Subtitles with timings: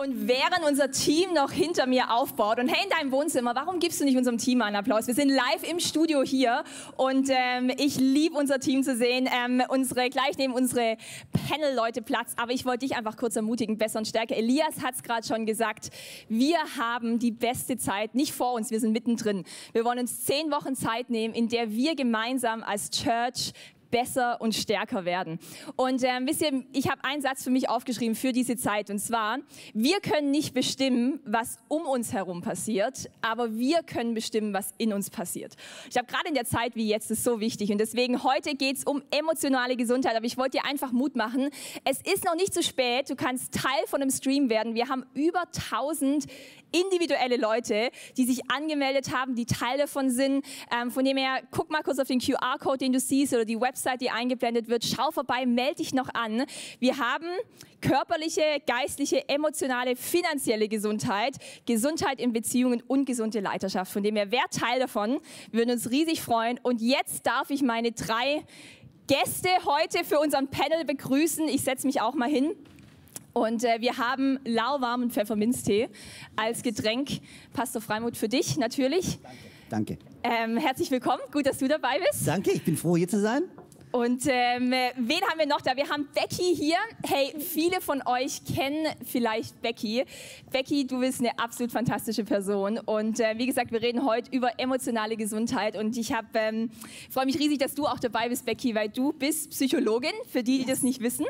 [0.00, 4.00] Und während unser Team noch hinter mir aufbaut und hey in deinem Wohnzimmer, warum gibst
[4.00, 5.08] du nicht unserem Team einen Applaus?
[5.08, 6.62] Wir sind live im Studio hier
[6.96, 9.28] und ähm, ich liebe unser Team zu sehen.
[9.28, 10.98] Ähm, unsere, gleich nehmen unsere
[11.48, 14.36] Panel-Leute Platz, aber ich wollte dich einfach kurz ermutigen, besser und stärker.
[14.36, 15.88] Elias hat es gerade schon gesagt,
[16.28, 19.42] wir haben die beste Zeit, nicht vor uns, wir sind mittendrin.
[19.72, 23.52] Wir wollen uns zehn Wochen Zeit nehmen, in der wir gemeinsam als Church
[23.90, 25.38] besser und stärker werden.
[25.76, 28.98] Und ähm, wisst ihr, ich habe einen Satz für mich aufgeschrieben für diese Zeit und
[28.98, 29.38] zwar,
[29.74, 34.92] wir können nicht bestimmen, was um uns herum passiert, aber wir können bestimmen, was in
[34.92, 35.54] uns passiert.
[35.90, 38.78] Ich habe gerade in der Zeit wie jetzt ist so wichtig und deswegen heute geht
[38.78, 41.50] es um emotionale Gesundheit, aber ich wollte dir einfach Mut machen.
[41.84, 44.74] Es ist noch nicht zu spät, du kannst Teil von einem Stream werden.
[44.74, 46.26] Wir haben über 1000
[46.72, 50.44] individuelle Leute, die sich angemeldet haben, die Teil davon sind.
[50.74, 53.60] Ähm, von dem her, guck mal kurz auf den QR-Code, den du siehst, oder die
[53.60, 54.84] Website, die eingeblendet wird.
[54.84, 56.44] Schau vorbei, melde dich noch an.
[56.78, 57.26] Wir haben
[57.80, 63.92] körperliche, geistliche, emotionale, finanzielle Gesundheit, Gesundheit in Beziehungen und gesunde Leiterschaft.
[63.92, 65.20] Von dem her, wer Teil davon,
[65.52, 66.58] würden uns riesig freuen.
[66.62, 68.44] Und jetzt darf ich meine drei
[69.06, 71.48] Gäste heute für unseren Panel begrüßen.
[71.48, 72.54] Ich setze mich auch mal hin.
[73.32, 75.88] Und äh, wir haben lauwarmen Pfefferminztee
[76.36, 77.20] als Getränk.
[77.52, 79.18] Pastor Freimuth für dich natürlich.
[79.68, 79.98] Danke.
[80.22, 82.26] Ähm, herzlich willkommen, gut, dass du dabei bist.
[82.26, 83.44] Danke, ich bin froh, hier zu sein.
[83.90, 85.74] Und ähm, wen haben wir noch da?
[85.76, 86.76] Wir haben Becky hier.
[87.04, 90.04] Hey, viele von euch kennen vielleicht Becky.
[90.52, 92.78] Becky, du bist eine absolut fantastische Person.
[92.78, 95.76] Und äh, wie gesagt, wir reden heute über emotionale Gesundheit.
[95.76, 96.70] Und ich ähm,
[97.10, 100.58] freue mich riesig, dass du auch dabei bist, Becky, weil du bist Psychologin, für die,
[100.58, 101.26] die das nicht wissen.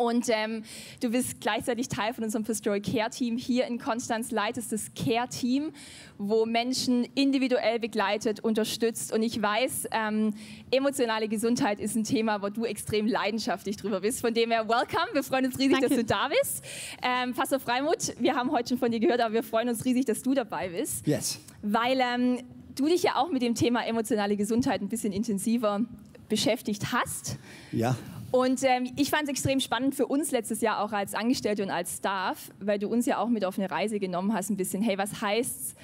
[0.00, 0.62] Und ähm,
[1.02, 5.28] du bist gleichzeitig Teil von unserem Pastoral Care Team hier in Konstanz, leitest das Care
[5.28, 5.72] Team,
[6.16, 9.12] wo Menschen individuell begleitet, unterstützt.
[9.12, 10.32] Und ich weiß, ähm,
[10.70, 14.22] emotionale Gesundheit ist ein Thema, wo du extrem leidenschaftlich drüber bist.
[14.22, 15.12] Von dem her, welcome.
[15.12, 15.88] Wir freuen uns riesig, Danke.
[15.90, 16.64] dass du da bist.
[17.02, 20.06] Ähm, Pastor Freimuth, wir haben heute schon von dir gehört, aber wir freuen uns riesig,
[20.06, 21.06] dass du dabei bist.
[21.06, 21.38] Yes.
[21.60, 22.38] Weil ähm,
[22.74, 25.82] du dich ja auch mit dem Thema emotionale Gesundheit ein bisschen intensiver
[26.30, 27.38] beschäftigt hast.
[27.70, 27.98] Ja.
[28.30, 31.70] Und ähm, ich fand es extrem spannend für uns letztes Jahr auch als Angestellte und
[31.70, 34.82] als Staff, weil du uns ja auch mit auf eine Reise genommen hast, ein bisschen,
[34.82, 35.76] hey, was heißt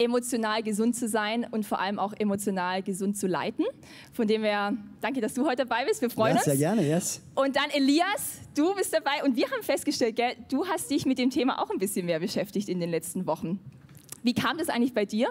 [0.00, 3.66] emotional gesund zu sein und vor allem auch emotional gesund zu leiten.
[4.14, 4.72] Von dem her,
[5.02, 6.00] danke, dass du heute dabei bist.
[6.00, 6.44] Wir freuen ja, uns.
[6.44, 7.20] Sehr gerne, yes.
[7.34, 11.18] Und dann Elias, du bist dabei und wir haben festgestellt, gell, du hast dich mit
[11.18, 13.60] dem Thema auch ein bisschen mehr beschäftigt in den letzten Wochen.
[14.22, 15.28] Wie kam das eigentlich bei dir?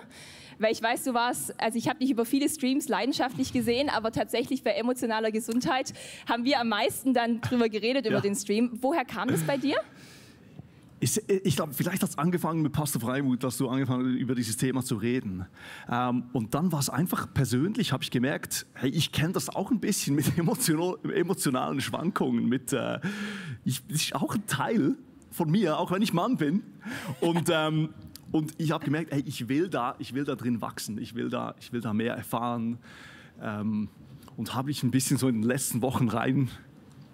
[0.60, 4.12] Weil ich weiß, du warst, also ich habe dich über viele Streams leidenschaftlich gesehen, aber
[4.12, 5.94] tatsächlich bei emotionaler Gesundheit
[6.28, 8.12] haben wir am meisten dann drüber geredet, ja.
[8.12, 8.72] über den Stream.
[8.82, 9.78] Woher kam das bei dir?
[11.02, 14.36] Ich, ich glaube, vielleicht hat es angefangen mit Pastor Freimuth, dass du angefangen hast, über
[14.36, 15.46] dieses Thema zu reden.
[15.90, 19.72] Ähm, und dann war es einfach persönlich, habe ich gemerkt, hey, ich kenne das auch
[19.72, 22.50] ein bisschen mit emotional, emotionalen Schwankungen.
[22.50, 23.00] Mit, äh,
[23.64, 24.96] ich, das ist auch ein Teil
[25.32, 26.64] von mir, auch wenn ich Mann bin.
[27.22, 27.94] Und ähm,
[28.32, 31.30] und ich habe gemerkt, ey, ich will da, ich will da drin wachsen, ich will
[31.30, 32.78] da, ich will da mehr erfahren.
[33.42, 33.90] Ähm,
[34.38, 36.50] und habe ich ein bisschen so in den letzten Wochen rein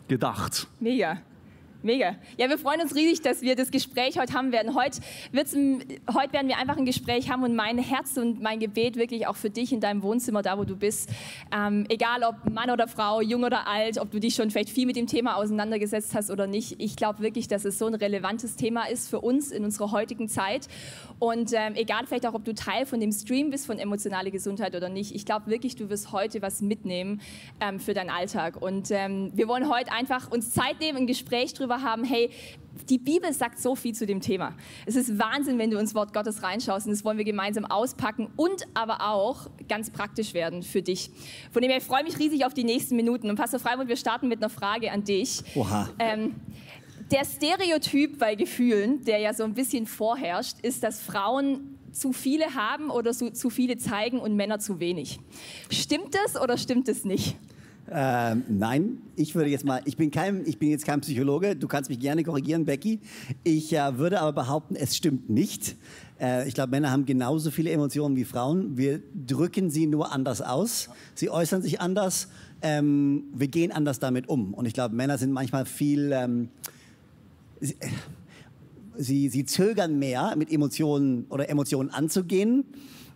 [0.07, 0.67] gedacht.
[0.79, 1.21] Mega.
[1.85, 2.15] Mega.
[2.39, 4.73] Ja, wir freuen uns riesig, dass wir das Gespräch heute haben werden.
[4.73, 5.01] Heute,
[5.35, 9.35] heute werden wir einfach ein Gespräch haben und mein Herz und mein Gebet wirklich auch
[9.35, 11.11] für dich in deinem Wohnzimmer, da wo du bist.
[11.55, 14.87] Ähm, egal ob Mann oder Frau, jung oder alt, ob du dich schon vielleicht viel
[14.87, 16.81] mit dem Thema auseinandergesetzt hast oder nicht.
[16.81, 20.27] Ich glaube wirklich, dass es so ein relevantes Thema ist für uns in unserer heutigen
[20.27, 20.67] Zeit.
[21.19, 24.75] Und ähm, egal vielleicht auch, ob du Teil von dem Stream bist von emotionale Gesundheit
[24.75, 25.13] oder nicht.
[25.13, 27.21] Ich glaube wirklich, du wirst heute was mitnehmen
[27.61, 28.59] ähm, für deinen Alltag.
[28.59, 32.29] Und ähm, wir wollen heute einfach uns Zeit nehmen, ein Gespräch drüber darüber haben, hey,
[32.89, 34.53] die Bibel sagt so viel zu dem Thema.
[34.85, 38.27] Es ist Wahnsinn, wenn du ins Wort Gottes reinschaust und das wollen wir gemeinsam auspacken
[38.35, 41.09] und aber auch ganz praktisch werden für dich.
[41.51, 43.29] Von dem her, ich freue mich riesig auf die nächsten Minuten.
[43.29, 45.41] Und Pastor Freiburg, wir starten mit einer Frage an dich.
[45.55, 45.89] Oha.
[45.99, 46.35] Ähm,
[47.11, 52.55] der Stereotyp bei Gefühlen, der ja so ein bisschen vorherrscht, ist, dass Frauen zu viele
[52.55, 55.19] haben oder so, zu viele zeigen und Männer zu wenig.
[55.69, 57.37] Stimmt das oder stimmt es nicht?
[57.91, 61.67] Ähm, nein, ich würde jetzt mal, ich bin, kein, ich bin jetzt kein Psychologe, du
[61.67, 62.99] kannst mich gerne korrigieren, Becky.
[63.43, 65.75] Ich äh, würde aber behaupten, es stimmt nicht.
[66.19, 68.75] Äh, ich glaube, Männer haben genauso viele Emotionen wie Frauen.
[68.75, 70.89] Wir drücken sie nur anders aus.
[71.13, 72.29] Sie äußern sich anders.
[72.63, 74.55] Ähm, wir gehen anders damit um.
[74.55, 76.11] Und ich glaube, Männer sind manchmal viel.
[76.11, 76.49] Ähm,
[78.97, 82.65] sie, sie zögern mehr, mit Emotionen oder Emotionen anzugehen.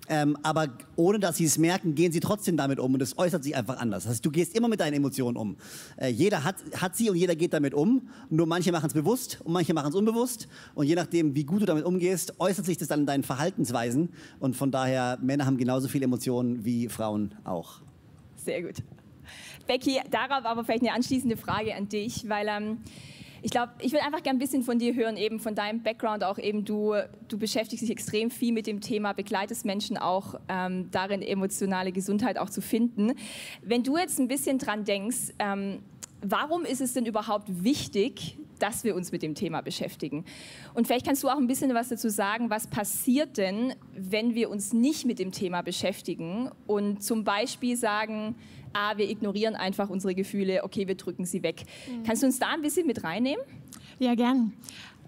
[0.10, 3.44] Ähm, aber ohne dass sie es merken, gehen sie trotzdem damit um und es äußert
[3.44, 4.04] sich einfach anders.
[4.04, 5.56] Das heißt, du gehst immer mit deinen Emotionen um.
[5.98, 8.10] Äh, jeder hat, hat sie und jeder geht damit um.
[8.30, 10.48] Nur manche machen es bewusst und manche machen es unbewusst.
[10.74, 14.10] Und je nachdem, wie gut du damit umgehst, äußert sich das dann in deinen Verhaltensweisen.
[14.40, 17.82] Und von daher, Männer haben genauso viele Emotionen wie Frauen auch.
[18.36, 18.82] Sehr gut.
[19.68, 22.80] Becky, darauf aber vielleicht eine anschließende Frage an dich, weil ähm,
[23.42, 26.24] ich glaube, ich will einfach gerne ein bisschen von dir hören, eben von deinem Background
[26.24, 26.66] auch eben.
[26.66, 26.96] Du,
[27.28, 32.38] du beschäftigst dich extrem viel mit dem Thema, begleitest Menschen auch ähm, darin, emotionale Gesundheit
[32.38, 33.14] auch zu finden.
[33.62, 35.80] Wenn du jetzt ein bisschen dran denkst, ähm,
[36.22, 40.26] warum ist es denn überhaupt wichtig, dass wir uns mit dem Thema beschäftigen?
[40.74, 44.50] Und vielleicht kannst du auch ein bisschen was dazu sagen, was passiert denn, wenn wir
[44.50, 48.36] uns nicht mit dem Thema beschäftigen und zum Beispiel sagen,
[48.74, 51.64] ah, wir ignorieren einfach unsere Gefühle, okay, wir drücken sie weg.
[51.88, 52.04] Mhm.
[52.04, 53.44] Kannst du uns da ein bisschen mit reinnehmen?
[54.00, 54.54] Ja, gern.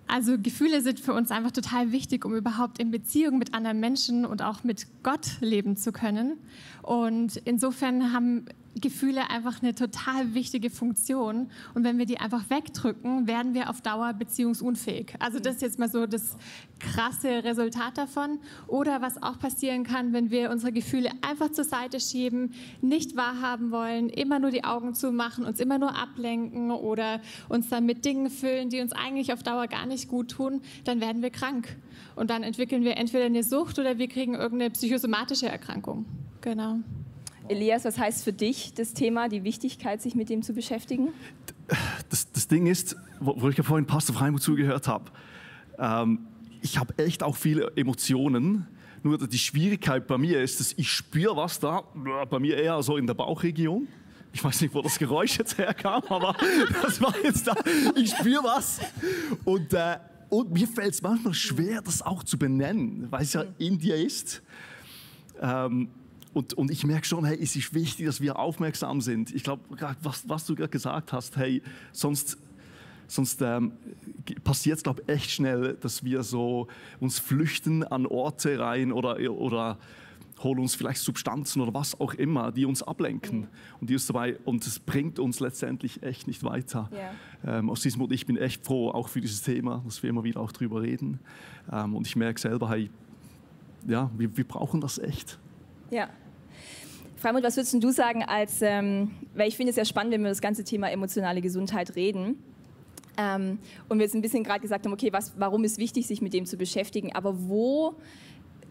[0.08, 4.26] Also Gefühle sind für uns einfach total wichtig, um überhaupt in Beziehung mit anderen Menschen
[4.26, 6.38] und auch mit Gott leben zu können.
[6.82, 8.46] Und insofern haben
[8.76, 11.50] Gefühle einfach eine total wichtige Funktion.
[11.74, 15.16] Und wenn wir die einfach wegdrücken, werden wir auf Dauer beziehungsunfähig.
[15.20, 16.38] Also das ist jetzt mal so das
[16.80, 18.40] krasse Resultat davon.
[18.68, 23.72] Oder was auch passieren kann, wenn wir unsere Gefühle einfach zur Seite schieben, nicht wahrhaben
[23.72, 28.30] wollen, immer nur die Augen zumachen, uns immer nur ablenken oder uns dann mit Dingen
[28.30, 31.76] füllen, die uns eigentlich auf Dauer gar nicht gut tun, dann werden wir krank.
[32.16, 36.06] Und dann entwickeln wir entweder eine Sucht oder wir kriegen irgendeine psychosomatische Erkrankung.
[36.42, 36.80] Genau.
[37.52, 41.10] Elias, was heißt für dich das Thema, die Wichtigkeit, sich mit dem zu beschäftigen?
[42.10, 45.12] Das, das Ding ist, wo, wo ich ja vorhin Pastor Freimuth zugehört habe,
[45.78, 46.28] ähm,
[46.62, 48.68] ich habe echt auch viele Emotionen.
[49.04, 51.82] Nur die Schwierigkeit bei mir ist, dass ich spüre was da,
[52.30, 53.88] bei mir eher so in der Bauchregion.
[54.32, 56.36] Ich weiß nicht, wo das Geräusch jetzt herkam, aber
[56.82, 57.56] das war jetzt da.
[57.96, 58.80] Ich spüre was.
[59.44, 59.98] Und, äh,
[60.30, 63.96] und mir fällt es manchmal schwer, das auch zu benennen, weil es ja in dir
[63.96, 64.42] ist.
[65.42, 65.90] Ähm,
[66.34, 69.34] und, und ich merke schon, hey, es ist wichtig, dass wir aufmerksam sind.
[69.34, 69.64] Ich glaube,
[70.02, 71.62] was, was du gerade gesagt hast, hey,
[71.92, 72.38] sonst,
[73.08, 73.74] sonst ähm,
[74.44, 76.68] passiert es, glaube ich, echt schnell, dass wir so
[77.00, 79.78] uns flüchten an Orte rein oder, oder
[80.44, 83.42] holen uns vielleicht Substanzen oder was auch immer, die uns ablenken.
[83.42, 83.48] Mhm.
[83.80, 86.90] Und die uns dabei, und es bringt uns letztendlich echt nicht weiter.
[86.92, 87.60] Yeah.
[87.60, 90.24] Ähm, aus diesem Grund, ich bin echt froh, auch für dieses Thema, dass wir immer
[90.24, 91.20] wieder auch drüber reden.
[91.72, 92.90] Ähm, und ich merke selber, hey,
[93.88, 95.40] ja, wir, wir brauchen das echt.
[95.90, 96.10] Ja.
[97.22, 100.30] Freimund, was würdest du sagen, als, ähm, weil ich finde es ja spannend, wenn wir
[100.30, 102.38] das ganze Thema emotionale Gesundheit reden.
[103.16, 103.60] Ähm,
[103.90, 106.34] und wir jetzt ein bisschen gerade gesagt haben, okay, was, warum ist wichtig, sich mit
[106.34, 107.96] dem zu beschäftigen, aber wo,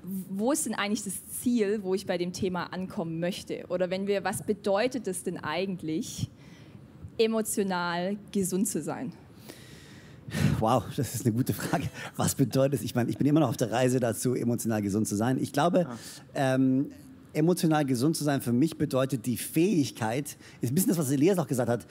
[0.03, 3.67] wo ist denn eigentlich das Ziel, wo ich bei dem Thema ankommen möchte?
[3.69, 6.29] Oder wenn wir, was bedeutet es denn eigentlich,
[7.19, 9.13] emotional gesund zu sein?
[10.59, 11.85] Wow, das ist eine gute Frage.
[12.17, 12.83] Was bedeutet es?
[12.83, 15.39] Ich meine, ich bin immer noch auf der Reise dazu, emotional gesund zu sein.
[15.41, 15.87] Ich glaube,
[16.35, 16.91] ähm,
[17.33, 21.39] emotional gesund zu sein für mich bedeutet die Fähigkeit, ist ein bisschen das, was Elias
[21.39, 21.87] auch gesagt hat,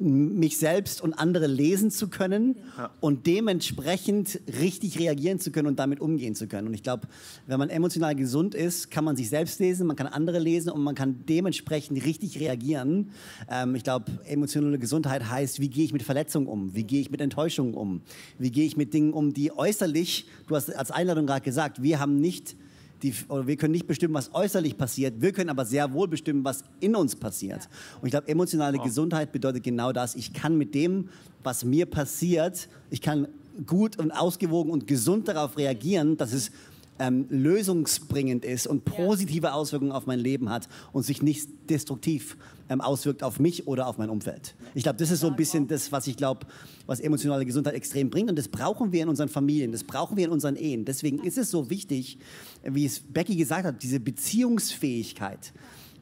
[0.00, 2.90] mich selbst und andere lesen zu können ja.
[3.00, 6.68] und dementsprechend richtig reagieren zu können und damit umgehen zu können.
[6.68, 7.08] Und ich glaube,
[7.46, 10.82] wenn man emotional gesund ist, kann man sich selbst lesen, man kann andere lesen und
[10.82, 13.10] man kann dementsprechend richtig reagieren.
[13.50, 16.74] Ähm, ich glaube, emotionale Gesundheit heißt, wie gehe ich mit Verletzungen um?
[16.74, 18.02] Wie gehe ich mit Enttäuschungen um?
[18.38, 21.98] Wie gehe ich mit Dingen um, die äußerlich, du hast als Einladung gerade gesagt, wir
[21.98, 22.56] haben nicht
[23.02, 26.64] die, wir können nicht bestimmen, was äußerlich passiert, wir können aber sehr wohl bestimmen, was
[26.80, 27.64] in uns passiert.
[27.64, 27.98] Ja.
[28.00, 28.84] Und ich glaube, emotionale wow.
[28.84, 30.14] Gesundheit bedeutet genau das.
[30.14, 31.08] Ich kann mit dem,
[31.42, 33.28] was mir passiert, ich kann
[33.66, 36.50] gut und ausgewogen und gesund darauf reagieren, dass es
[36.98, 42.36] ähm, lösungsbringend ist und positive Auswirkungen auf mein Leben hat und sich nicht destruktiv
[42.68, 44.54] ähm, auswirkt auf mich oder auf mein Umfeld.
[44.74, 46.46] Ich glaube, das ist so ein bisschen das, was ich glaube,
[46.86, 48.30] was emotionale Gesundheit extrem bringt.
[48.30, 50.84] Und das brauchen wir in unseren Familien, das brauchen wir in unseren Ehen.
[50.84, 52.18] Deswegen ist es so wichtig,
[52.62, 55.52] wie es Becky gesagt hat, diese Beziehungsfähigkeit.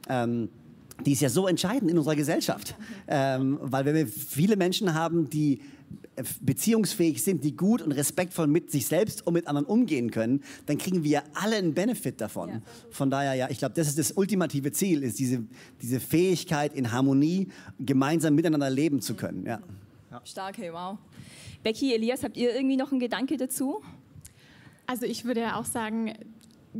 [0.09, 0.49] Ähm,
[1.05, 2.75] die ist ja so entscheidend in unserer Gesellschaft.
[3.07, 5.61] Ähm, weil wenn wir viele Menschen haben, die
[6.41, 10.77] beziehungsfähig sind, die gut und respektvoll mit sich selbst und mit anderen umgehen können, dann
[10.77, 12.49] kriegen wir alle einen Benefit davon.
[12.49, 12.61] Ja.
[12.89, 15.43] Von daher, ja, ich glaube, das ist das ultimative Ziel, ist diese,
[15.81, 19.45] diese Fähigkeit in Harmonie gemeinsam miteinander leben zu können.
[19.45, 19.61] Ja.
[20.11, 20.21] ja.
[20.25, 20.97] Stark, hey, wow.
[21.63, 23.81] Becky, Elias, habt ihr irgendwie noch einen Gedanke dazu?
[24.85, 26.13] Also ich würde ja auch sagen,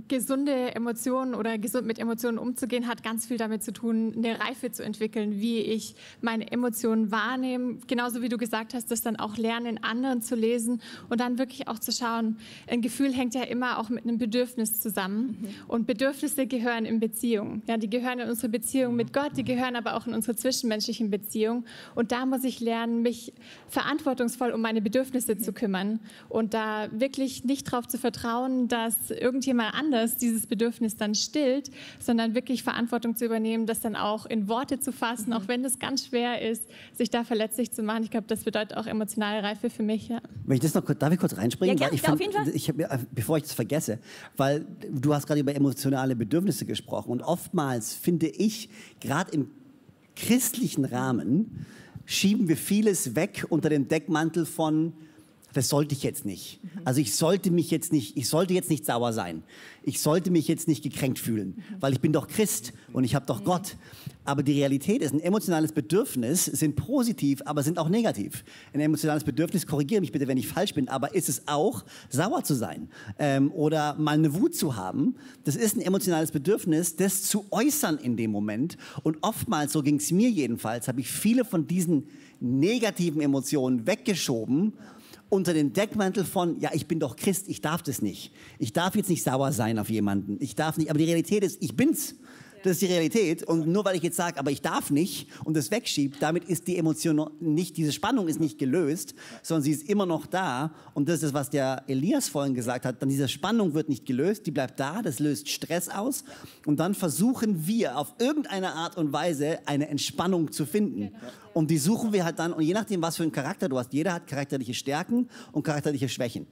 [0.07, 4.71] gesunde Emotionen oder gesund mit Emotionen umzugehen, hat ganz viel damit zu tun, eine Reife
[4.71, 7.77] zu entwickeln, wie ich meine Emotionen wahrnehme.
[7.87, 11.37] Genauso wie du gesagt hast, das dann auch lernen, in anderen zu lesen und dann
[11.37, 12.37] wirklich auch zu schauen.
[12.67, 15.37] Ein Gefühl hängt ja immer auch mit einem Bedürfnis zusammen.
[15.41, 15.47] Mhm.
[15.67, 17.61] Und Bedürfnisse gehören in Beziehung.
[17.67, 21.09] Ja, die gehören in unsere Beziehung mit Gott, die gehören aber auch in unsere zwischenmenschlichen
[21.09, 21.65] Beziehungen.
[21.95, 23.33] Und da muss ich lernen, mich
[23.67, 25.99] verantwortungsvoll um meine Bedürfnisse zu kümmern
[26.29, 32.35] und da wirklich nicht darauf zu vertrauen, dass irgendjemand anders dieses Bedürfnis dann stillt, sondern
[32.35, 36.07] wirklich Verantwortung zu übernehmen, das dann auch in Worte zu fassen, auch wenn es ganz
[36.07, 36.63] schwer ist,
[36.93, 38.03] sich da verletzlich zu machen.
[38.03, 40.09] Ich glaube, das bedeutet auch emotionale Reife für mich.
[40.09, 40.21] Ja.
[40.45, 41.77] Wenn ich das noch darf ich kurz reinspringen?
[41.77, 42.49] Ja, weil ich fand, auf jeden Fall.
[42.53, 42.73] Ich,
[43.13, 43.99] bevor ich das vergesse,
[44.35, 49.51] weil du hast gerade über emotionale Bedürfnisse gesprochen und oftmals finde ich, gerade im
[50.15, 51.65] christlichen Rahmen,
[52.05, 54.93] schieben wir vieles weg unter dem Deckmantel von
[55.57, 56.59] das sollte ich jetzt nicht.
[56.85, 59.41] Also ich sollte mich jetzt nicht, ich sollte jetzt nicht sauer sein.
[59.81, 63.25] Ich sollte mich jetzt nicht gekränkt fühlen, weil ich bin doch Christ und ich habe
[63.25, 63.75] doch Gott.
[64.23, 68.43] Aber die Realität ist, ein emotionales Bedürfnis sind positiv, aber sind auch negativ.
[68.71, 72.43] Ein emotionales Bedürfnis, korrigiere mich bitte, wenn ich falsch bin, aber ist es auch, sauer
[72.43, 75.15] zu sein ähm, oder mal eine Wut zu haben.
[75.43, 78.77] Das ist ein emotionales Bedürfnis, das zu äußern in dem Moment.
[79.01, 82.03] Und oftmals, so ging es mir jedenfalls, habe ich viele von diesen
[82.39, 84.73] negativen Emotionen weggeschoben
[85.29, 88.31] unter den Deckmantel von, ja, ich bin doch Christ, ich darf das nicht.
[88.59, 90.37] Ich darf jetzt nicht sauer sein auf jemanden.
[90.39, 92.15] Ich darf nicht, aber die Realität ist, ich bin's.
[92.63, 93.43] Das ist die Realität.
[93.43, 96.67] Und nur weil ich jetzt sage, aber ich darf nicht und das wegschiebe, damit ist
[96.67, 100.71] die Emotion nicht, diese Spannung ist nicht gelöst, sondern sie ist immer noch da.
[100.93, 103.01] Und das ist das, was der Elias vorhin gesagt hat.
[103.01, 106.23] Dann diese Spannung wird nicht gelöst, die bleibt da, das löst Stress aus.
[106.65, 111.11] Und dann versuchen wir auf irgendeine Art und Weise eine Entspannung zu finden.
[111.53, 113.91] Und die suchen wir halt dann, und je nachdem, was für einen Charakter du hast,
[113.91, 116.45] jeder hat charakterliche Stärken und charakterliche Schwächen.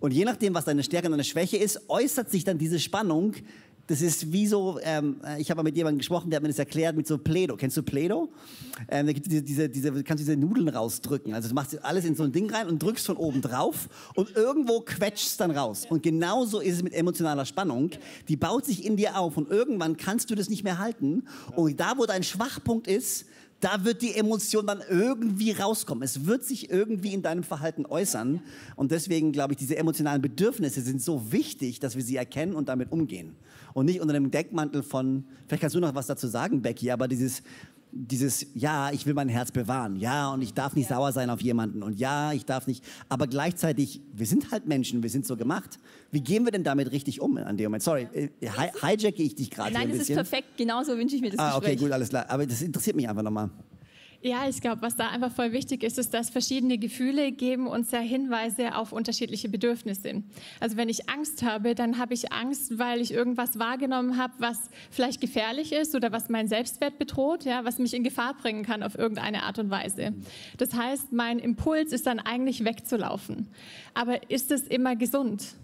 [0.00, 3.34] Und je nachdem, was deine Stärke und deine Schwäche ist, äußert sich dann diese Spannung
[3.90, 6.60] das ist wie so, ähm, ich habe mal mit jemandem gesprochen, der hat mir das
[6.60, 7.56] erklärt mit so Play-Doh.
[7.56, 8.28] Kennst du Play-Doh?
[8.88, 11.34] Ähm, da gibt diese, diese, diese, kannst du diese Nudeln rausdrücken.
[11.34, 14.36] Also du machst alles in so ein Ding rein und drückst von oben drauf und
[14.36, 15.86] irgendwo quetscht es dann raus.
[15.90, 17.90] Und genauso ist es mit emotionaler Spannung.
[18.28, 21.24] Die baut sich in dir auf und irgendwann kannst du das nicht mehr halten.
[21.56, 23.26] Und da, wo dein Schwachpunkt ist,
[23.58, 26.04] da wird die Emotion dann irgendwie rauskommen.
[26.04, 28.40] Es wird sich irgendwie in deinem Verhalten äußern.
[28.76, 32.68] Und deswegen glaube ich, diese emotionalen Bedürfnisse sind so wichtig, dass wir sie erkennen und
[32.68, 33.34] damit umgehen
[33.74, 37.08] und nicht unter dem Deckmantel von, vielleicht kannst du noch was dazu sagen, Becky, aber
[37.08, 37.42] dieses,
[37.92, 40.96] dieses, ja, ich will mein Herz bewahren, ja, und ich darf nicht ja.
[40.96, 45.02] sauer sein auf jemanden und ja, ich darf nicht, aber gleichzeitig, wir sind halt Menschen,
[45.02, 45.78] wir sind so gemacht.
[46.10, 47.82] Wie gehen wir denn damit richtig um an dem Moment?
[47.82, 51.22] Sorry, äh, hi hijacke ich dich gerade Nein, ein das ist perfekt, genauso wünsche ich
[51.22, 53.50] mir das ah, okay, gut, alles klar, aber das interessiert mich einfach nochmal.
[54.22, 57.90] Ja, ich glaube, was da einfach voll wichtig ist, ist, dass verschiedene Gefühle geben uns
[57.90, 60.22] ja Hinweise auf unterschiedliche Bedürfnisse.
[60.60, 64.68] Also wenn ich Angst habe, dann habe ich Angst, weil ich irgendwas wahrgenommen habe, was
[64.90, 68.82] vielleicht gefährlich ist oder was meinen Selbstwert bedroht, ja, was mich in Gefahr bringen kann
[68.82, 70.12] auf irgendeine Art und Weise.
[70.58, 73.48] Das heißt, mein Impuls ist dann eigentlich wegzulaufen.
[73.94, 75.54] Aber ist es immer gesund?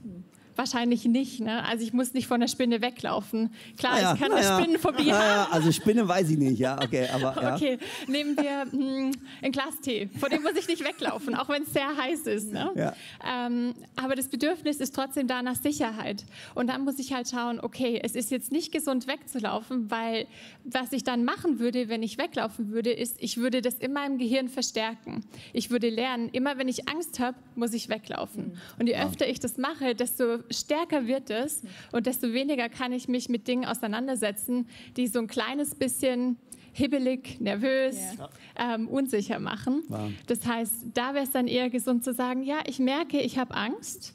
[0.56, 1.40] Wahrscheinlich nicht.
[1.40, 1.64] Ne?
[1.64, 3.50] Also ich muss nicht von der Spinne weglaufen.
[3.76, 5.52] Klar, ah ja, ich kann ah eine Spinnenphobie ah haben.
[5.52, 7.08] also Spinne weiß ich nicht, ja, okay.
[7.12, 7.54] Aber, ja.
[7.54, 10.08] Okay, nehmen wir hm, ein Glas Tee.
[10.18, 12.52] Vor dem muss ich nicht weglaufen, auch wenn es sehr heiß ist.
[12.52, 12.70] Ne?
[12.74, 12.94] Ja.
[13.24, 16.24] Ähm, aber das Bedürfnis ist trotzdem da nach Sicherheit.
[16.54, 20.26] Und dann muss ich halt schauen, okay, es ist jetzt nicht gesund wegzulaufen, weil
[20.64, 24.18] was ich dann machen würde, wenn ich weglaufen würde, ist, ich würde das in meinem
[24.18, 25.24] Gehirn verstärken.
[25.52, 28.58] Ich würde lernen, immer wenn ich Angst habe, muss ich weglaufen.
[28.78, 31.62] Und je öfter ich das mache, desto stärker wird es
[31.92, 36.38] und desto weniger kann ich mich mit Dingen auseinandersetzen, die so ein kleines bisschen
[36.72, 38.28] hibbelig, nervös, ja.
[38.74, 39.82] ähm, unsicher machen.
[39.88, 40.10] Wow.
[40.26, 43.54] Das heißt, da wäre es dann eher gesund zu sagen, ja, ich merke, ich habe
[43.54, 44.14] Angst.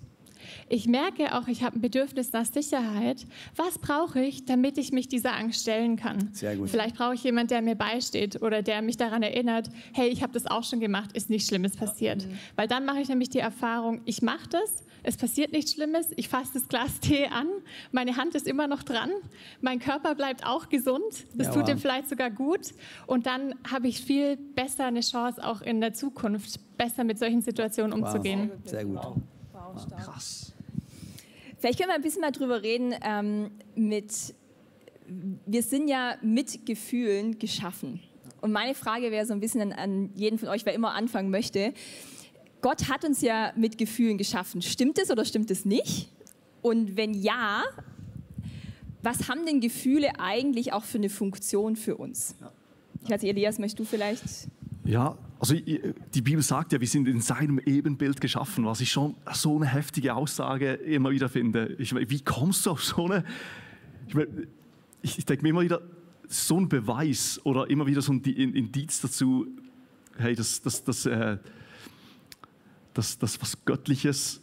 [0.69, 3.25] Ich merke auch, ich habe ein Bedürfnis nach Sicherheit.
[3.55, 6.29] Was brauche ich, damit ich mich dieser Angst stellen kann?
[6.33, 6.69] Sehr gut.
[6.69, 10.33] Vielleicht brauche ich jemanden, der mir beisteht oder der mich daran erinnert, hey, ich habe
[10.33, 12.25] das auch schon gemacht, ist nichts Schlimmes passiert.
[12.25, 12.37] Mhm.
[12.55, 16.29] Weil dann mache ich nämlich die Erfahrung, ich mache das, es passiert nichts Schlimmes, ich
[16.29, 17.47] fasse das Glas Tee an,
[17.91, 19.09] meine Hand ist immer noch dran,
[19.61, 22.73] mein Körper bleibt auch gesund, das ja, tut ihm vielleicht sogar gut
[23.07, 27.41] und dann habe ich viel besser eine Chance, auch in der Zukunft besser mit solchen
[27.41, 28.51] Situationen umzugehen.
[28.51, 28.69] Wow.
[28.69, 28.95] Sehr gut.
[28.95, 29.17] Wow.
[29.53, 30.53] Wow, Krass.
[31.59, 34.33] Vielleicht können wir ein bisschen mal drüber reden ähm, mit,
[35.45, 38.01] wir sind ja mit Gefühlen geschaffen.
[38.41, 41.29] Und meine Frage wäre so ein bisschen an, an jeden von euch, wer immer anfangen
[41.29, 41.73] möchte.
[42.61, 44.61] Gott hat uns ja mit Gefühlen geschaffen.
[44.61, 46.09] Stimmt es oder stimmt es nicht?
[46.61, 47.63] Und wenn ja,
[49.01, 52.35] was haben denn Gefühle eigentlich auch für eine Funktion für uns?
[53.03, 54.23] Ich weiß, Elias, möchtest du vielleicht
[54.83, 59.15] Ja, also die Bibel sagt ja, wir sind in seinem Ebenbild geschaffen, was ich schon
[59.33, 61.75] so eine heftige Aussage immer wieder finde.
[61.79, 63.25] Ich meine, wie kommst du auf so eine...
[64.07, 64.27] Ich, meine,
[65.01, 65.81] ich, ich denke mir immer wieder,
[66.27, 69.47] so ein Beweis oder immer wieder so ein Indiz dazu,
[70.17, 71.37] hey, das, das, das, äh,
[72.93, 74.41] das, das was Göttliches,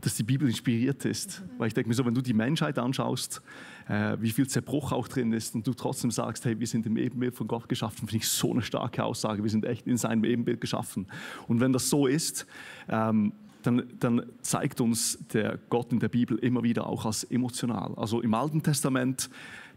[0.00, 1.42] dass die Bibel inspiriert ist.
[1.58, 3.42] Weil ich denke mir so, wenn du die Menschheit anschaust,
[3.88, 6.96] äh, wie viel Zerbruch auch drin ist und du trotzdem sagst, hey, wir sind im
[6.96, 9.42] Ebenbild von Gott geschaffen, finde ich so eine starke Aussage.
[9.42, 11.06] Wir sind echt in seinem Ebenbild geschaffen.
[11.48, 12.46] Und wenn das so ist,
[12.88, 17.94] ähm, dann, dann, zeigt uns der Gott in der Bibel immer wieder auch als emotional.
[17.96, 19.28] Also im Alten Testament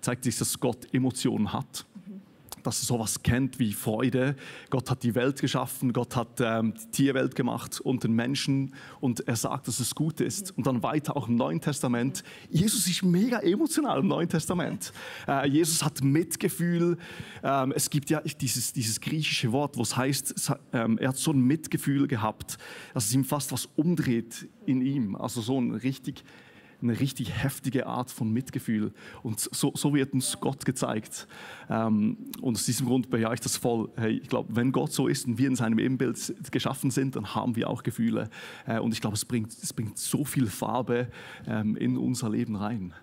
[0.01, 1.85] zeigt sich, dass Gott Emotionen hat
[2.63, 4.35] dass er sowas kennt wie Freude.
[4.69, 9.27] Gott hat die Welt geschaffen, Gott hat ähm, die Tierwelt gemacht und den Menschen und
[9.27, 10.55] er sagt, dass es gut ist.
[10.57, 12.23] Und dann weiter auch im Neuen Testament.
[12.49, 14.91] Jesus ist mega emotional im Neuen Testament.
[15.27, 16.97] Äh, Jesus hat Mitgefühl.
[17.43, 21.31] Ähm, es gibt ja dieses, dieses griechische Wort, wo es heißt, ähm, er hat so
[21.31, 22.57] ein Mitgefühl gehabt,
[22.93, 25.15] dass es ihm fast was umdreht in ihm.
[25.15, 26.23] Also so ein richtig
[26.81, 28.93] eine richtig heftige Art von Mitgefühl.
[29.23, 31.27] Und so, so wird uns Gott gezeigt.
[31.69, 33.89] Ähm, und aus diesem Grund bejahe ich das voll.
[33.97, 37.35] Hey, ich glaube, wenn Gott so ist und wir in seinem Ebenbild geschaffen sind, dann
[37.35, 38.29] haben wir auch Gefühle.
[38.65, 41.09] Äh, und ich glaube, es bringt, es bringt so viel Farbe
[41.47, 42.93] ähm, in unser Leben rein.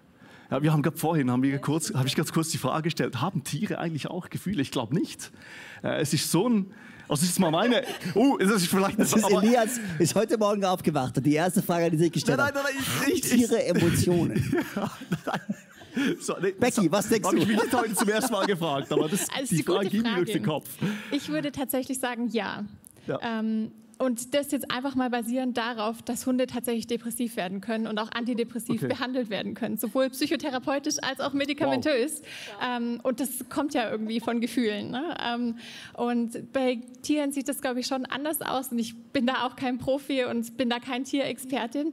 [0.50, 3.20] Ja, wir haben gerade vorhin, haben wir kurz, habe ich ganz kurz die Frage gestellt,
[3.20, 4.62] haben Tiere eigentlich auch Gefühle?
[4.62, 5.32] Ich glaube nicht.
[5.82, 6.66] Äh, es ist so ein,
[7.08, 7.82] also das ist mal meine.
[8.14, 11.90] Uh, das ist vielleicht das ist Elias ist heute Morgen aufgewacht und die erste Frage,
[11.90, 14.64] die sich gestellt nein, nein, nein, hat, ich, Tiere Emotionen.
[16.20, 17.28] So, nee, Becky, was denkst du?
[17.28, 20.02] Habe ich mich heute zum ersten Mal gefragt, aber das, also die, die Frage ging
[20.02, 20.68] mir durch den Kopf.
[21.10, 22.64] Ich würde tatsächlich sagen, ja.
[23.06, 23.18] ja.
[23.22, 27.98] Ähm, und das jetzt einfach mal basierend darauf, dass Hunde tatsächlich depressiv werden können und
[27.98, 28.88] auch antidepressiv okay.
[28.88, 32.20] behandelt werden können, sowohl psychotherapeutisch als auch medikamentös.
[32.20, 32.76] Wow.
[32.76, 34.90] Ähm, und das kommt ja irgendwie von Gefühlen.
[34.90, 35.16] Ne?
[35.26, 35.56] Ähm,
[35.94, 38.70] und bei Tieren sieht das, glaube ich, schon anders aus.
[38.70, 41.86] Und ich bin da auch kein Profi und bin da kein Tierexperte.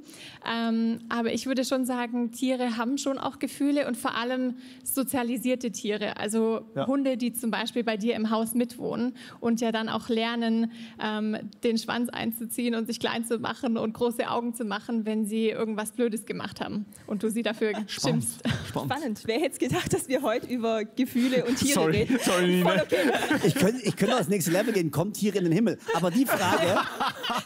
[0.46, 5.72] Ähm, aber ich würde schon sagen, Tiere haben schon auch Gefühle und vor allem sozialisierte
[5.72, 6.18] Tiere.
[6.18, 6.86] Also ja.
[6.86, 10.70] Hunde, die zum Beispiel bei dir im Haus mitwohnen und ja dann auch lernen,
[11.02, 15.06] ähm, den Schwanz Schwanz einzuziehen und sich klein zu machen und große Augen zu machen,
[15.06, 17.92] wenn sie irgendwas Blödes gemacht haben und du sie dafür Spannend.
[17.92, 18.44] schimpfst.
[18.68, 18.92] Spannend.
[18.92, 19.22] Spannend.
[19.26, 21.98] Wer hätte gedacht, dass wir heute über Gefühle und Tiere Sorry.
[21.98, 22.20] reden?
[22.24, 22.82] Sorry, Nina.
[22.82, 22.98] Okay.
[23.46, 25.78] Ich könnte ich könnt aufs nächste Level gehen, kommt Tiere in den Himmel.
[25.94, 26.80] Aber die Frage,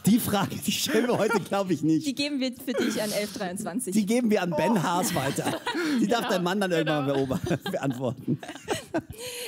[0.05, 2.07] die Frage, die stellen wir heute, glaube ich, nicht.
[2.07, 3.93] Die geben wir für dich an 1123.
[3.93, 4.83] Die geben wir an Ben oh.
[4.83, 5.59] Haas weiter.
[5.99, 6.31] Die darf genau.
[6.31, 7.39] dein Mann dann irgendwann genau.
[7.71, 8.39] beantworten.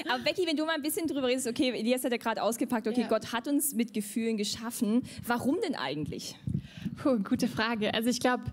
[0.09, 2.87] Aber Becky, wenn du mal ein bisschen drüber redest, okay, Elias hat ja gerade ausgepackt,
[2.87, 3.07] okay, ja.
[3.07, 4.88] Gott hat uns mit Gefühlen geschaffen.
[5.25, 6.35] Warum denn eigentlich?
[6.97, 7.93] Puh, gute Frage.
[7.93, 8.43] Also ich glaube,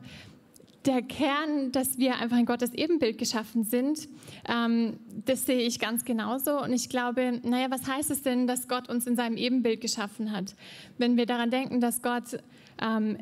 [0.86, 4.08] der Kern, dass wir einfach in Gottes Ebenbild geschaffen sind,
[4.48, 6.62] ähm, das sehe ich ganz genauso.
[6.62, 10.32] Und ich glaube, naja, was heißt es denn, dass Gott uns in seinem Ebenbild geschaffen
[10.32, 10.54] hat?
[10.98, 12.38] Wenn wir daran denken, dass Gott
[12.80, 13.18] ähm,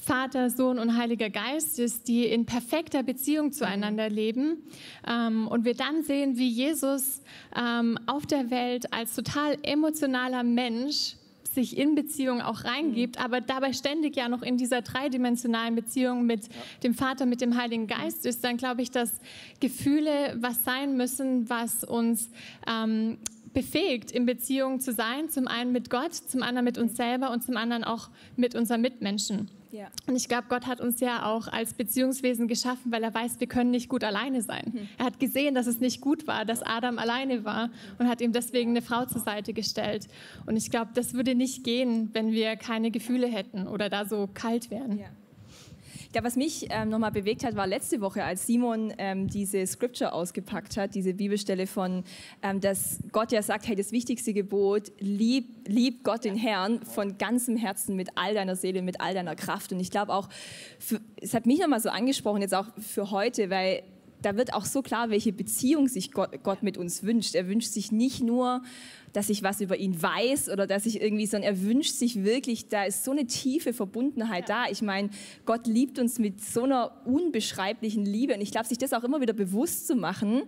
[0.00, 4.64] Vater, Sohn und Heiliger Geist ist, die in perfekter Beziehung zueinander leben.
[5.06, 7.20] Ähm, und wir dann sehen, wie Jesus
[7.54, 11.16] ähm, auf der Welt als total emotionaler Mensch
[11.54, 13.24] sich in Beziehung auch reingibt, mhm.
[13.24, 16.52] aber dabei ständig ja noch in dieser dreidimensionalen Beziehung mit ja.
[16.82, 19.20] dem Vater, mit dem Heiligen Geist ist, dann glaube ich, dass
[19.60, 22.30] Gefühle was sein müssen, was uns
[22.66, 23.18] ähm,
[23.52, 27.42] befähigt, in Beziehung zu sein, zum einen mit Gott, zum anderen mit uns selber und
[27.42, 29.50] zum anderen auch mit unseren Mitmenschen.
[29.72, 29.88] Ja.
[30.06, 33.46] Und ich glaube, Gott hat uns ja auch als Beziehungswesen geschaffen, weil er weiß, wir
[33.46, 34.72] können nicht gut alleine sein.
[34.72, 34.88] Mhm.
[34.98, 38.32] Er hat gesehen, dass es nicht gut war, dass Adam alleine war und hat ihm
[38.32, 40.08] deswegen eine Frau zur Seite gestellt.
[40.46, 44.28] Und ich glaube, das würde nicht gehen, wenn wir keine Gefühle hätten oder da so
[44.32, 44.98] kalt wären.
[44.98, 45.06] Ja.
[46.12, 50.12] Ja, was mich ähm, nochmal bewegt hat, war letzte Woche, als Simon ähm, diese Scripture
[50.12, 52.02] ausgepackt hat, diese Bibelstelle von,
[52.42, 57.16] ähm, dass Gott ja sagt, hey, das wichtigste Gebot, lieb, lieb Gott den Herrn von
[57.16, 59.72] ganzem Herzen, mit all deiner Seele, mit all deiner Kraft.
[59.72, 60.28] Und ich glaube auch,
[60.80, 63.84] für, es hat mich nochmal so angesprochen, jetzt auch für heute, weil
[64.22, 67.34] da wird auch so klar, welche Beziehung sich Gott, Gott mit uns wünscht.
[67.34, 68.62] Er wünscht sich nicht nur,
[69.12, 72.68] dass ich was über ihn weiß oder dass ich irgendwie, sondern er wünscht sich wirklich,
[72.68, 74.64] da ist so eine tiefe Verbundenheit ja.
[74.64, 74.70] da.
[74.70, 75.10] Ich meine,
[75.46, 79.20] Gott liebt uns mit so einer unbeschreiblichen Liebe und ich glaube, sich das auch immer
[79.20, 80.42] wieder bewusst zu machen,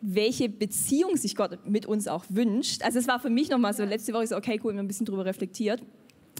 [0.00, 2.82] welche Beziehung sich Gott mit uns auch wünscht.
[2.82, 5.06] Also es war für mich nochmal so, letzte Woche so, okay, cool, ich ein bisschen
[5.06, 5.82] drüber reflektiert.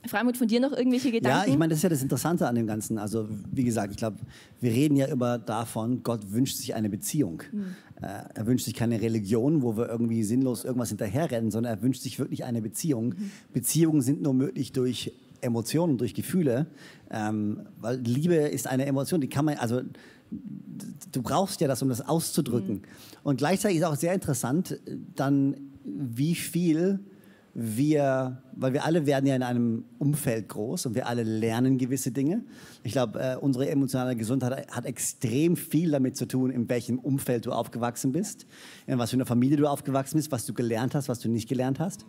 [0.07, 1.47] Freimut, von dir noch irgendwelche Gedanken?
[1.47, 2.99] Ja, ich meine, das ist ja das Interessante an dem Ganzen.
[2.99, 4.19] Also, wie gesagt, ich glaube,
[4.61, 7.43] wir reden ja immer davon, Gott wünscht sich eine Beziehung.
[7.53, 7.75] Mhm.
[8.01, 12.19] er wünscht sich keine Religion, wo wir irgendwie sinnlos irgendwas hinterherrennen, sondern er wünscht sich
[12.19, 13.09] wirklich eine Beziehung.
[13.09, 13.31] Mhm.
[13.53, 16.67] Beziehungen sind nur möglich durch Emotionen, durch Gefühle,
[17.11, 19.83] ähm, weil Liebe ist eine Emotion, die kann man, also
[21.13, 22.77] du brauchst ja das, um das auszudrücken.
[22.77, 22.83] Mhm.
[23.23, 24.79] Und gleichzeitig ist auch sehr interessant,
[25.15, 27.01] dann wie viel
[27.61, 32.13] wir, weil wir alle werden ja in einem Umfeld groß und wir alle lernen gewisse
[32.13, 32.45] Dinge.
[32.85, 37.47] Ich glaube, äh, unsere emotionale Gesundheit hat extrem viel damit zu tun, in welchem Umfeld
[37.47, 38.47] du aufgewachsen bist,
[38.87, 41.49] in was für einer Familie du aufgewachsen bist, was du gelernt hast, was du nicht
[41.49, 42.07] gelernt hast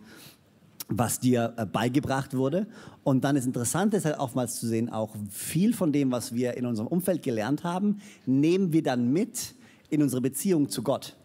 [0.92, 2.66] was dir äh, beigebracht wurde.
[3.04, 6.56] Und dann ist interessant, ist halt oftmals zu sehen, auch viel von dem, was wir
[6.56, 9.54] in unserem Umfeld gelernt haben, nehmen wir dann mit
[9.88, 11.16] in unsere Beziehung zu Gott.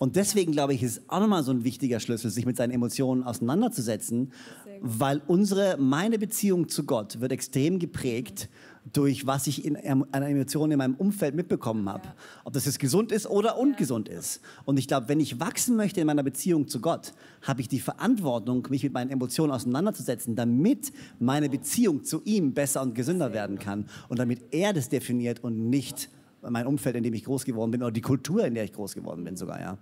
[0.00, 3.22] Und deswegen glaube ich, ist auch nochmal so ein wichtiger Schlüssel, sich mit seinen Emotionen
[3.22, 4.32] auseinanderzusetzen,
[4.80, 8.48] weil unsere, meine Beziehung zu Gott wird extrem geprägt
[8.94, 12.06] durch was ich in einer Emotion in meinem Umfeld mitbekommen habe.
[12.06, 12.14] Ja.
[12.44, 14.18] Ob das jetzt gesund ist oder ungesund ja.
[14.18, 14.40] ist.
[14.64, 17.78] Und ich glaube, wenn ich wachsen möchte in meiner Beziehung zu Gott, habe ich die
[17.78, 23.58] Verantwortung, mich mit meinen Emotionen auseinanderzusetzen, damit meine Beziehung zu ihm besser und gesünder werden
[23.58, 23.84] kann.
[24.08, 26.08] Und damit er das definiert und nicht
[26.40, 28.94] mein Umfeld, in dem ich groß geworden bin oder die Kultur, in der ich groß
[28.94, 29.76] geworden bin sogar, ja.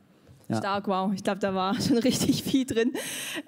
[0.48, 0.56] Ja.
[0.56, 1.12] Stark, wow.
[1.14, 2.92] Ich glaube, da war schon richtig viel drin.